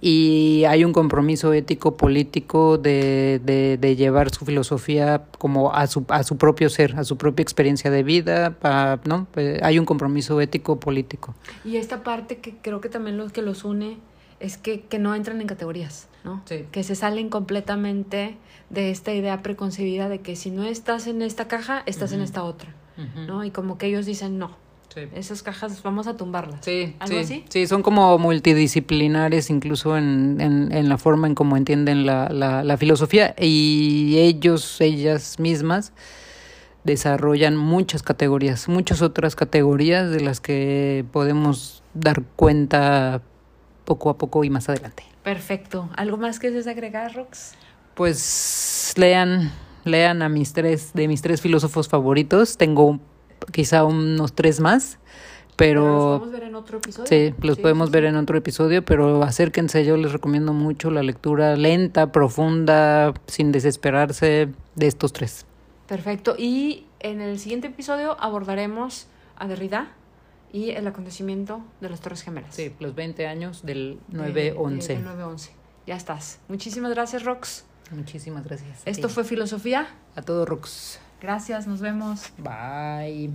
y 0.00 0.64
hay 0.68 0.84
un 0.84 0.92
compromiso 0.92 1.52
ético 1.52 1.96
político 1.96 2.78
de, 2.78 3.40
de, 3.44 3.78
de, 3.78 3.96
llevar 3.96 4.30
su 4.30 4.44
filosofía 4.44 5.24
como 5.38 5.72
a 5.72 5.86
su, 5.86 6.04
a 6.08 6.22
su 6.22 6.36
propio 6.36 6.68
ser, 6.68 6.96
a 6.96 7.04
su 7.04 7.16
propia 7.16 7.42
experiencia 7.42 7.90
de 7.90 8.02
vida, 8.02 8.56
¿no? 9.04 9.26
Pues 9.32 9.62
hay 9.62 9.78
un 9.78 9.84
compromiso 9.84 10.40
ético 10.40 10.78
político. 10.78 11.34
Y 11.64 11.76
esta 11.76 12.02
parte 12.02 12.38
que 12.38 12.54
creo 12.60 12.80
que 12.80 12.88
también 12.88 13.16
lo 13.16 13.28
que 13.28 13.42
los 13.42 13.64
une 13.64 13.98
es 14.40 14.58
que, 14.58 14.82
que 14.82 14.98
no 14.98 15.14
entran 15.14 15.40
en 15.40 15.46
categorías, 15.46 16.08
¿no? 16.24 16.42
Sí. 16.44 16.66
Que 16.70 16.82
se 16.82 16.94
salen 16.94 17.28
completamente 17.30 18.36
de 18.68 18.90
esta 18.90 19.14
idea 19.14 19.42
preconcebida 19.42 20.08
de 20.08 20.20
que 20.20 20.36
si 20.36 20.50
no 20.50 20.64
estás 20.64 21.06
en 21.06 21.22
esta 21.22 21.48
caja, 21.48 21.82
estás 21.86 22.10
uh 22.10 22.14
-huh. 22.14 22.18
en 22.18 22.22
esta 22.22 22.42
otra, 22.42 22.74
uh 22.98 23.02
-huh. 23.02 23.26
¿no? 23.26 23.44
Y 23.44 23.50
como 23.50 23.78
que 23.78 23.86
ellos 23.86 24.04
dicen, 24.04 24.38
no, 24.38 24.56
sí. 24.96 25.08
esas 25.14 25.42
cajas 25.42 25.82
vamos 25.82 26.06
a 26.06 26.16
tumbarlas. 26.16 26.64
Sí, 26.64 26.96
¿Algo 26.98 27.16
sí, 27.18 27.22
así? 27.22 27.44
sí, 27.48 27.66
son 27.66 27.82
como 27.82 28.18
multidisciplinares 28.18 29.50
incluso 29.50 29.96
en, 29.96 30.40
en, 30.40 30.72
en 30.72 30.88
la 30.88 30.98
forma 30.98 31.26
en 31.26 31.34
cómo 31.34 31.56
entienden 31.56 32.06
la, 32.06 32.28
la, 32.30 32.64
la 32.64 32.76
filosofía 32.76 33.34
y 33.38 34.16
ellos, 34.18 34.80
ellas 34.80 35.38
mismas 35.38 35.92
desarrollan 36.84 37.56
muchas 37.56 38.02
categorías, 38.02 38.68
muchas 38.68 39.02
otras 39.02 39.36
categorías 39.36 40.10
de 40.10 40.20
las 40.20 40.40
que 40.40 41.04
podemos 41.12 41.82
dar 41.94 42.22
cuenta 42.36 43.22
poco 43.84 44.10
a 44.10 44.18
poco 44.18 44.44
y 44.44 44.50
más 44.50 44.68
adelante. 44.68 45.04
Perfecto. 45.22 45.90
¿Algo 45.96 46.16
más 46.16 46.38
que 46.38 46.48
desees 46.48 46.68
agregar, 46.68 47.14
Rox? 47.14 47.54
Pues 47.94 48.94
lean, 48.96 49.50
lean 49.84 50.22
a 50.22 50.28
mis 50.28 50.52
tres, 50.52 50.92
de 50.94 51.08
mis 51.08 51.22
tres 51.22 51.40
filósofos 51.40 51.88
favoritos. 51.88 52.56
Tengo 52.56 53.00
quizá 53.52 53.84
unos 53.84 54.32
tres 54.32 54.60
más, 54.60 54.98
pero... 55.56 55.84
¿Los 55.84 56.20
podemos 56.20 56.32
ver 56.32 56.42
en 56.44 56.54
otro 56.54 56.78
episodio? 56.78 57.06
Sí, 57.08 57.34
los 57.40 57.56
sí, 57.56 57.62
podemos 57.62 57.88
sí, 57.88 57.92
ver 57.92 58.04
en 58.04 58.16
otro 58.16 58.36
episodio, 58.36 58.84
pero 58.84 59.22
acérquense, 59.22 59.84
yo 59.84 59.96
les 59.96 60.12
recomiendo 60.12 60.52
mucho 60.52 60.90
la 60.90 61.02
lectura 61.02 61.56
lenta, 61.56 62.12
profunda, 62.12 63.14
sin 63.26 63.52
desesperarse 63.52 64.48
de 64.74 64.86
estos 64.86 65.12
tres. 65.12 65.46
Perfecto. 65.86 66.34
Y 66.38 66.86
en 67.00 67.20
el 67.20 67.38
siguiente 67.38 67.68
episodio 67.68 68.16
abordaremos 68.20 69.06
a 69.36 69.46
Derrida 69.46 69.92
y 70.52 70.70
el 70.70 70.86
acontecimiento 70.86 71.62
de 71.80 71.90
las 71.90 72.00
Torres 72.00 72.22
Gemelas. 72.22 72.54
Sí, 72.54 72.72
los 72.80 72.94
20 72.94 73.26
años 73.26 73.64
del 73.64 73.98
9-11. 74.12 74.86
Del 74.86 75.04
9-11. 75.04 75.50
Ya 75.86 75.96
estás. 75.96 76.40
Muchísimas 76.48 76.92
gracias, 76.92 77.24
Rox. 77.24 77.64
Muchísimas 77.90 78.44
gracias. 78.44 78.82
Esto 78.84 79.08
fue 79.08 79.24
Filosofía. 79.24 79.86
A 80.16 80.22
todo, 80.22 80.44
Rox. 80.44 80.98
Gracias, 81.20 81.66
nos 81.66 81.80
vemos. 81.80 82.32
Bye. 82.38 83.30